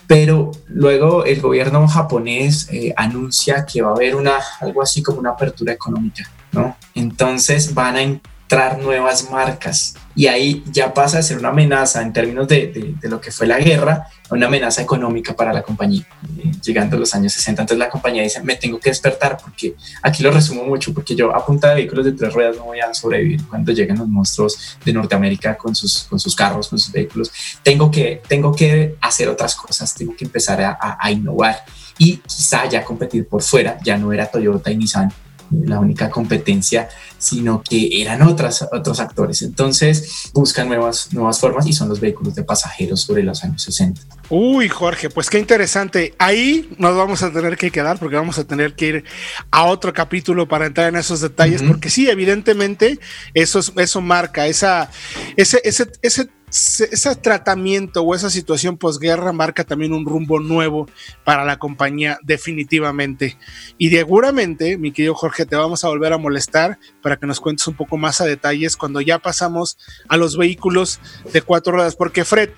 pero 0.07 0.53
luego 0.69 1.25
el 1.25 1.40
gobierno 1.40 1.87
japonés 1.88 2.69
eh, 2.71 2.92
anuncia 2.97 3.66
que 3.66 3.83
va 3.83 3.90
a 3.90 3.95
haber 3.95 4.14
una, 4.14 4.38
algo 4.61 4.83
así 4.83 5.03
como 5.03 5.19
una 5.19 5.31
apertura 5.31 5.73
económica, 5.73 6.31
¿no? 6.53 6.77
Entonces 6.95 7.75
van 7.75 7.97
a 7.97 8.03
entrar 8.47 8.79
nuevas 8.79 9.29
marcas 9.29 9.95
y 10.15 10.29
ahí 10.29 10.63
ya 10.71 10.95
pasa 10.95 11.19
a 11.19 11.23
ser 11.23 11.37
una 11.37 11.49
amenaza 11.49 12.01
en 12.01 12.13
términos 12.13 12.47
de, 12.47 12.97
de, 13.01 13.09
lo 13.09 13.21
que 13.21 13.33
fue 13.33 13.47
la 13.47 13.59
guerra, 13.59 14.07
una 14.31 14.47
amenaza 14.47 14.81
económica 14.81 15.35
para 15.35 15.53
la 15.53 15.63
compañía, 15.63 16.07
eh, 16.39 16.53
llegando 16.63 16.97
a 16.97 17.01
los 17.01 17.13
años 17.15 17.33
60. 17.33 17.63
Entonces 17.63 17.79
la 17.79 17.91
compañía 17.91 18.23
dice, 18.23 18.41
me 18.45 18.55
tengo 18.55 18.79
que 18.79 18.91
despertar 18.91 19.37
porque 19.37 19.75
aquí 20.01 20.23
lo 20.23 20.31
resumo 20.31 20.65
mucho, 20.65 20.95
porque 20.95 21.17
yo 21.17 21.35
a 21.35 21.45
punta 21.45 21.71
de 21.71 21.75
vehículos 21.75 22.05
de 22.05 22.13
tres 22.13 22.33
ruedas 22.33 22.57
no 22.57 22.67
voy 22.67 22.79
a 22.79 22.95
sobrevivir 22.95 23.45
cuando 23.49 23.73
lleguen 23.73 23.99
los 23.99 24.07
monstruos 24.07 24.79
de 24.85 24.93
Norteamérica 24.93 25.57
con 25.57 25.75
sus, 25.75 26.05
con 26.05 26.21
sus 26.21 26.37
carros, 26.37 26.69
con 26.69 26.79
sus 26.79 26.93
vehículos. 26.93 27.33
Tengo 27.65 27.91
que, 27.91 28.23
tengo 28.29 28.55
que 28.55 28.95
hacer 29.01 29.29
otras 29.29 29.57
cosas, 29.57 29.93
tengo 29.93 30.15
que 30.17 30.25
empezar 30.25 30.63
a, 30.63 30.99
a 31.01 31.11
innovar 31.11 31.65
y 31.99 32.19
quizá 32.19 32.67
ya 32.67 32.85
competir 32.85 33.27
por 33.27 33.43
fuera, 33.43 33.77
ya 33.83 33.99
no 33.99 34.13
era 34.13 34.31
Toyota 34.31 34.71
y 34.71 34.77
Nissan 34.77 35.13
la 35.51 35.81
única 35.81 36.11
competencia, 36.11 36.89
sino 37.19 37.63
que 37.63 38.01
eran 38.01 38.23
otras, 38.23 38.67
otros 38.73 39.01
actores. 39.01 39.43
Entonces 39.43 40.31
buscan 40.33 40.69
nuevas, 40.69 41.13
nuevas 41.13 41.39
formas 41.41 41.67
y 41.67 41.73
son 41.73 41.89
los 41.89 42.01
vehículos 42.01 42.35
de 42.35 42.45
pasajeros 42.45 43.03
sobre 43.03 43.23
los 43.23 43.43
años 43.45 43.63
60. 43.63 44.01
Uy, 44.29 44.69
Jorge, 44.69 45.09
pues 45.09 45.31
qué 45.31 45.39
interesante. 45.39 46.15
Ahí 46.19 46.69
nos 46.79 46.97
vamos 46.97 47.23
a 47.23 47.33
tener 47.33 47.57
que 47.57 47.71
quedar 47.71 47.99
porque 47.99 48.17
vamos 48.17 48.39
a 48.39 48.45
tener 48.45 48.75
que 48.75 48.87
ir 48.87 49.05
a 49.51 49.65
otro 49.65 49.93
capítulo 49.93 50.49
para 50.49 50.67
entrar 50.67 50.89
en 50.89 50.97
esos 50.97 51.21
detalles, 51.21 51.63
porque 51.63 51.91
sí, 51.91 52.09
evidentemente 52.11 52.99
eso, 53.35 53.61
eso 53.77 54.01
marca 54.01 54.47
esa, 54.47 54.91
ese, 55.37 55.61
ese, 55.65 55.91
ese 56.03 56.29
ese 56.49 57.17
tratamiento 57.17 58.03
o 58.03 58.15
esa 58.15 58.31
situación 58.31 58.77
posguerra 58.77 59.33
marca 59.33 59.65
también 59.65 59.93
un 59.93 60.07
rumbo 60.07 60.41
nuevo 60.41 60.89
para 61.25 61.45
la 61.45 61.59
compañía 61.59 62.19
definitivamente. 62.23 63.37
Y 63.79 63.91
seguramente, 63.91 64.79
mi 64.79 64.93
querido 64.93 65.15
Jorge, 65.15 65.47
te 65.47 65.57
vamos 65.57 65.85
a 65.85 65.89
volver 65.89 66.13
a 66.13 66.19
molestar 66.19 66.79
para 67.03 67.17
que 67.17 67.27
nos 67.27 67.41
cuentes 67.41 67.67
un 67.67 67.75
poco 67.75 67.97
más 67.97 68.21
a 68.21 68.27
detalles 68.27 68.77
cuando 68.77 69.01
ya 69.01 69.19
pasamos 69.19 69.79
a 70.09 70.17
los 70.17 70.37
vehículos 70.37 71.01
de 71.33 71.43
cuatro 71.43 71.73
ruedas. 71.73 71.97
Porque 71.97 72.25
Fred, 72.25 72.51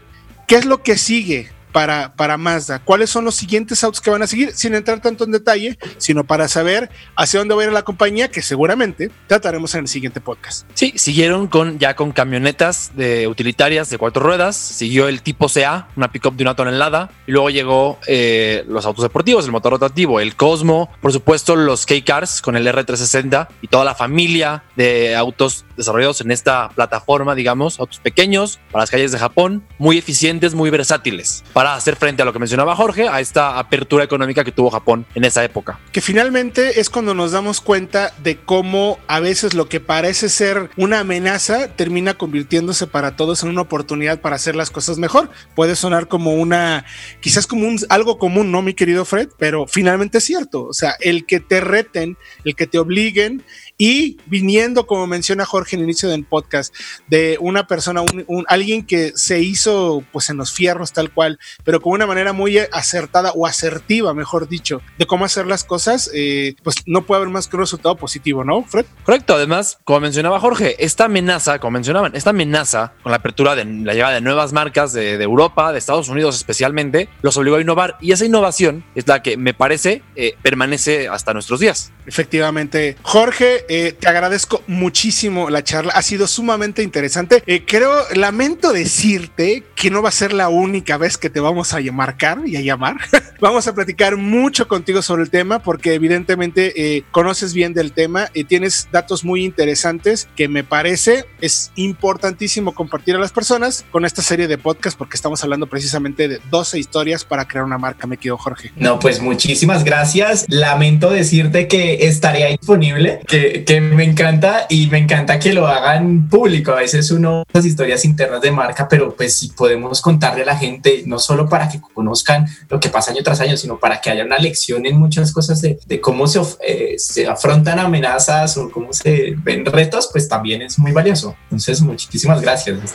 ¿qué 0.47 0.57
es 0.57 0.65
lo 0.65 0.83
que 0.83 0.99
sigue? 0.99 1.58
Para, 1.73 2.37
Mazda? 2.37 2.79
¿Cuáles 2.81 3.11
son 3.11 3.25
los 3.25 3.35
siguientes 3.35 3.83
autos 3.85 4.01
que 4.01 4.11
van 4.11 4.23
a 4.23 4.27
seguir? 4.27 4.53
Sin 4.55 4.75
entrar 4.75 5.01
tanto 5.01 5.25
en 5.25 5.33
detalle, 5.33 5.79
sino 5.99 6.25
para 6.25 6.49
saber 6.49 6.91
hacia 7.17 7.41
dónde 7.41 7.55
va 7.55 7.63
a 7.63 7.65
ir 7.67 7.73
la 7.73 7.83
compañía, 7.83 8.29
que 8.29 8.43
seguramente 8.43 9.11
trataremos 9.27 9.75
en 9.75 9.83
el 9.83 9.89
siguiente 9.89 10.21
podcast. 10.21 10.67
Sí, 10.75 10.93
siguieron 10.97 11.47
con 11.47 11.79
ya 11.79 11.95
con 11.95 12.13
camionetas 12.13 12.93
de 12.95 13.27
utilitarias 13.27 13.91
de 13.91 13.99
cuatro 13.99 14.23
ruedas, 14.23 14.57
siguió 14.57 15.09
el 15.09 15.23
tipo 15.23 15.49
CA, 15.49 15.89
una 15.97 16.11
pickup 16.11 16.37
de 16.37 16.43
una 16.45 16.57
tonelada, 16.57 17.11
y 17.27 17.33
luego 17.33 17.51
llegó 17.51 17.99
eh, 18.07 18.65
los 18.69 18.87
autos 18.87 19.03
deportivos, 19.03 19.45
el 19.45 19.53
motor 19.53 19.73
rotativo, 19.73 20.21
el 20.21 20.37
Cosmo, 20.37 20.91
por 21.01 21.13
supuesto 21.13 21.57
los 21.57 21.87
K-Cars 21.87 22.43
con 22.43 22.57
el 22.57 22.67
R360 22.67 23.49
y 23.63 23.69
toda 23.69 23.85
la 23.85 23.95
familia 23.95 24.65
de 24.77 25.17
autos 25.17 25.65
desarrollados 25.77 26.21
en 26.21 26.31
esta 26.31 26.71
plataforma, 26.71 27.35
digamos, 27.35 27.79
autos 27.79 27.99
pequeños 27.99 28.59
para 28.71 28.83
las 28.83 28.91
calles 28.91 29.13
de 29.13 29.19
Japón, 29.19 29.65
muy 29.79 29.99
eficientes, 29.99 30.55
muy 30.55 30.71
versátiles 30.71 31.45
para 31.59 31.75
hacer 31.75 31.97
frente 31.97 32.23
a 32.23 32.25
lo 32.25 32.33
que 32.33 32.39
mencionaba 32.39 32.77
Jorge, 32.77 33.09
a 33.09 33.19
esta 33.19 33.59
apertura 33.59 34.05
económica 34.05 34.45
que 34.45 34.53
tuvo 34.53 34.71
Japón 34.71 35.05
en 35.17 35.25
esa 35.25 35.43
época. 35.43 35.81
Que 35.91 36.01
finalmente 36.01 36.79
es 36.79 36.89
cuando 36.89 37.15
nos 37.15 37.33
damos 37.33 37.61
cuenta 37.61 38.15
de 38.23 38.37
cómo 38.37 39.01
a 39.09 39.19
veces 39.19 39.55
lo 39.55 39.69
que 39.69 39.81
parece 39.81 40.29
ser 40.29 40.71
una 40.77 41.01
amenaza 41.01 41.75
termina 41.75 42.15
convirtiéndose 42.15 42.87
para 42.87 43.17
todos 43.17 43.43
en 43.43 43.49
una 43.49 43.63
oportunidad 43.63 44.21
para 44.21 44.37
hacer 44.37 44.55
las 44.55 44.71
cosas 44.71 44.99
mejor. 44.99 45.31
Puede 45.57 45.75
sonar 45.75 46.07
como 46.07 46.35
una, 46.35 46.85
quizás 47.19 47.49
como 47.49 47.67
un, 47.67 47.77
algo 47.89 48.19
común, 48.19 48.53
¿no, 48.53 48.63
mi 48.63 48.75
querido 48.75 49.05
Fred? 49.05 49.29
Pero 49.37 49.67
finalmente 49.67 50.19
es 50.19 50.25
cierto. 50.25 50.63
O 50.63 50.75
sea, 50.75 50.95
el 51.01 51.27
que 51.27 51.41
te 51.41 51.61
reten, 51.61 52.17
el 52.45 52.55
que 52.55 52.69
te 52.69 52.79
obliguen 52.79 53.43
y 53.79 54.19
viniendo, 54.27 54.87
como 54.87 55.07
menciona 55.07 55.47
Jorge 55.47 55.77
en 55.77 55.81
el 55.81 55.85
inicio 55.85 56.09
del 56.09 56.25
podcast, 56.25 56.75
de 57.07 57.39
una 57.41 57.67
persona, 57.67 58.03
un, 58.03 58.45
alguien 58.49 58.85
que 58.85 59.13
se 59.15 59.41
hizo 59.41 60.03
pues 60.13 60.29
en 60.31 60.37
los 60.37 60.53
fierros 60.53 60.93
tal 60.93 61.13
cual, 61.13 61.39
pero 61.65 61.81
con 61.81 61.93
una 61.93 62.07
manera 62.07 62.33
muy 62.33 62.59
acertada 62.59 63.33
o 63.35 63.47
asertiva, 63.47 64.13
mejor 64.15 64.49
dicho, 64.49 64.83
de 64.99 65.07
cómo 65.07 65.25
hacer 65.25 65.47
las 65.47 65.63
cosas, 65.63 66.11
eh, 66.13 66.57
pues 66.63 66.77
no 66.87 67.07
puede 67.07 67.21
haber 67.23 67.33
más 67.33 67.47
que 67.47 67.57
un 67.57 67.63
resultado 67.63 67.97
positivo, 67.97 68.45
¿no, 68.45 68.65
Fred? 68.65 68.85
Correcto. 69.05 69.35
Además, 69.35 69.79
como 69.85 70.01
mencionaba 70.01 70.41
Jorge, 70.41 70.85
esta 70.85 71.05
amenaza, 71.05 71.61
como 71.61 71.73
mencionaban, 71.73 72.17
esta 72.17 72.31
amenaza 72.31 72.93
con 73.03 73.13
la 73.13 73.19
apertura 73.19 73.55
de 73.55 73.65
la 73.65 73.95
llegada 73.95 74.15
de 74.15 74.21
nuevas 74.21 74.53
marcas 74.53 74.93
de, 74.93 75.23
Europa, 75.23 75.73
de 75.73 75.79
Estados 75.79 76.09
Unidos 76.09 76.37
especialmente, 76.37 77.09
los 77.23 77.37
obligó 77.37 77.57
a 77.57 77.61
innovar 77.61 77.97
y 78.01 78.13
esa 78.13 78.25
innovación 78.25 78.85
es 78.95 79.07
la 79.07 79.23
que 79.23 79.37
me 79.37 79.55
parece 79.55 80.03
eh, 80.17 80.35
permanece 80.43 81.09
hasta 81.09 81.33
nuestros 81.33 81.61
días. 81.61 81.93
Efectivamente. 82.07 82.97
Jorge, 83.03 83.65
eh, 83.69 83.95
te 83.99 84.09
agradezco 84.09 84.63
muchísimo 84.67 85.51
la 85.51 85.65
charla. 85.65 85.93
Ha 85.95 86.03
sido 86.03 86.27
sumamente 86.27 86.83
interesante. 86.83 87.43
creo, 87.67 87.93
lamento 88.15 88.73
decirte 88.73 89.65
que 89.75 89.91
no 89.91 90.03
va 90.03 90.09
a 90.09 90.13
ser 90.13 90.33
la 90.33 90.49
única 90.49 90.97
vez 90.97 91.17
que 91.19 91.31
te 91.31 91.41
vamos 91.41 91.73
a 91.75 91.81
marcar 91.93 92.41
y 92.47 92.57
a 92.57 92.61
llamar. 92.61 92.97
vamos 93.41 93.67
a 93.67 93.75
platicar 93.75 94.17
mucho 94.17 94.69
contigo 94.69 95.03
sobre 95.03 95.23
el 95.23 95.31
tema 95.31 95.61
porque 95.61 95.95
evidentemente 95.95 96.97
eh, 96.97 97.05
conoces 97.11 97.55
bien 97.55 97.75
del 97.75 97.93
tema 97.93 98.29
y 98.35 98.45
tienes 98.45 98.89
datos 98.91 99.25
muy 99.25 99.45
interesantes 99.45 100.29
que 100.37 100.49
me 100.49 100.65
parece 100.65 101.25
es 101.41 101.71
importantísimo 101.77 102.75
compartir 102.75 103.15
a 103.17 103.19
las 103.19 103.33
personas 103.33 103.85
con 103.91 104.05
esta 104.05 104.23
serie 104.23 104.49
de 104.49 104.59
podcast 104.59 104.99
porque 104.99 105.17
estamos 105.17 105.43
hablando 105.45 105.67
precisamente 105.67 106.29
de 106.29 106.41
12 106.51 106.79
historias 106.79 107.25
para 107.25 107.47
crear 107.47 107.65
una 107.65 107.79
marca, 107.79 108.07
me 108.07 108.17
quedo 108.17 108.37
Jorge. 108.37 108.73
No, 108.77 108.99
pues 108.99 109.21
muchísimas 109.21 109.85
gracias. 109.85 110.47
Lamento 110.49 111.11
decirte 111.11 111.69
que 111.69 112.07
estaría 112.09 112.47
disponible, 112.47 113.21
que, 113.27 113.58
que 113.65 113.81
me 113.81 114.05
encanta 114.05 114.67
y 114.69 114.87
me 114.89 114.99
encanta 114.99 115.39
que 115.39 115.53
lo 115.53 115.67
hagan 115.67 116.29
público. 116.29 116.73
A 116.73 116.77
veces 116.77 117.11
uno 117.11 117.45
las 117.53 117.65
historias 117.65 118.05
internas 118.05 118.41
de 118.41 118.51
marca, 118.51 118.89
pero 118.89 119.15
pues 119.15 119.35
si 119.35 119.49
podemos 119.49 120.01
contarle 120.01 120.43
a 120.43 120.47
la 120.47 120.57
gente, 120.57 121.03
no 121.07 121.19
solo 121.19 121.49
para 121.49 121.69
que 121.69 121.81
conozcan 121.81 122.47
lo 122.69 122.81
que 122.81 122.89
pasa 122.89 123.11
año 123.11 123.23
tras 123.23 123.41
año, 123.41 123.57
sino 123.57 123.79
para 123.79 124.01
que 124.01 124.11
haya 124.11 124.25
una 124.25 124.39
lección 124.39 124.87
en 124.87 124.99
muchas 124.99 125.33
cosas 125.33 125.61
de, 125.61 126.01
cómo 126.01 126.27
se, 126.27 126.41
eh, 126.67 126.95
se 126.99 127.27
afrontan 127.27 127.79
amenazas 127.79 128.57
o 128.57 128.71
cómo 128.71 128.93
se 128.93 129.35
ven 129.37 129.65
retos, 129.65 130.09
pues 130.13 130.29
también 130.29 130.63
es 130.63 130.79
muy 130.79 130.93
valioso. 130.93 131.37
Entonces, 131.45 131.81
muchísimas 131.81 132.41
gracias. 132.41 132.95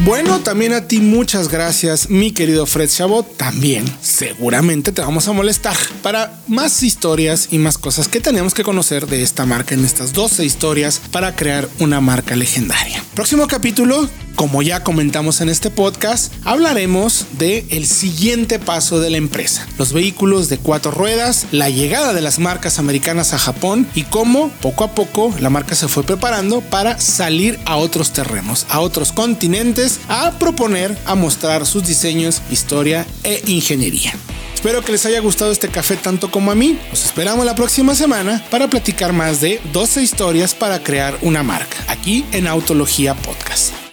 Bueno, 0.00 0.40
también 0.40 0.72
a 0.72 0.88
ti 0.88 0.98
muchas 0.98 1.48
gracias, 1.48 2.10
mi 2.10 2.32
querido 2.32 2.66
Fred 2.66 2.90
Chabot. 2.90 3.36
También 3.36 3.84
seguramente 4.02 4.90
te 4.90 5.00
vamos 5.00 5.28
a 5.28 5.32
molestar 5.32 5.76
para 6.02 6.40
más 6.48 6.82
historias 6.82 7.48
y 7.52 7.58
más 7.58 7.78
cosas 7.78 8.08
que 8.08 8.20
tenemos 8.20 8.54
que 8.54 8.64
conocer 8.64 9.06
de 9.06 9.22
esta 9.22 9.46
marca 9.46 9.74
en 9.74 9.84
estas 9.84 10.12
12 10.12 10.44
historias 10.44 11.00
para 11.12 11.36
crear 11.36 11.68
una 11.78 12.00
marca 12.00 12.34
legendaria. 12.34 13.02
Próximo 13.14 13.46
capítulo, 13.46 14.08
como 14.34 14.62
ya 14.62 14.82
comentamos 14.82 15.40
en 15.40 15.48
este 15.48 15.70
podcast, 15.70 16.32
hablaremos 16.44 17.26
de 17.38 17.66
el 17.70 17.86
siguiente 17.86 18.58
paso 18.58 19.00
de 19.00 19.10
la 19.10 19.16
empresa, 19.16 19.66
los 19.78 19.92
vehículos 19.92 20.48
de 20.48 20.58
cuatro 20.58 20.90
ruedas, 20.90 21.46
la 21.52 21.70
llegada 21.70 22.12
de 22.12 22.20
las 22.20 22.38
marcas 22.38 22.78
americanas 22.78 23.32
a 23.32 23.38
Japón 23.38 23.86
y 23.94 24.04
cómo 24.04 24.50
poco 24.60 24.84
a 24.84 24.94
poco 24.94 25.34
la 25.40 25.50
marca 25.50 25.74
se 25.74 25.88
fue 25.88 26.02
preparando 26.02 26.60
para 26.60 26.98
salir 26.98 27.58
a 27.64 27.76
otros 27.76 28.12
terrenos, 28.12 28.66
a 28.68 28.80
otros 28.80 29.12
continentes, 29.12 30.00
a 30.08 30.32
proponer, 30.38 30.96
a 31.06 31.14
mostrar 31.14 31.66
sus 31.66 31.86
diseños, 31.86 32.42
historia 32.50 33.06
e 33.22 33.42
ingeniería. 33.46 34.12
Espero 34.54 34.82
que 34.82 34.92
les 34.92 35.04
haya 35.04 35.20
gustado 35.20 35.52
este 35.52 35.68
café 35.68 35.96
tanto 35.96 36.30
como 36.30 36.50
a 36.50 36.54
mí. 36.54 36.78
Nos 36.88 37.04
esperamos 37.04 37.44
la 37.44 37.54
próxima 37.54 37.94
semana 37.94 38.42
para 38.50 38.68
platicar 38.68 39.12
más 39.12 39.42
de 39.42 39.60
12 39.74 40.02
historias 40.02 40.54
para 40.54 40.82
crear 40.82 41.18
una 41.20 41.42
marca, 41.42 41.76
aquí 41.88 42.24
en 42.32 42.46
Autología 42.46 43.14
Podcast. 43.14 43.83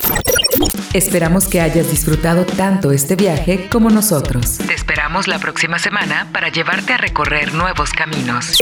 Esperamos 0.94 1.48
que 1.48 1.62
hayas 1.62 1.90
disfrutado 1.90 2.46
tanto 2.46 2.92
este 2.92 3.16
viaje 3.16 3.70
como 3.72 3.90
nosotros. 3.90 4.58
Te 4.58 4.74
esperamos 4.74 5.28
la 5.28 5.40
próxima 5.40 5.80
semana 5.80 6.28
para 6.34 6.50
llevarte 6.50 6.94
a 6.94 6.98
recorrer 6.98 7.54
nuevos 7.54 7.92
caminos. 7.92 8.58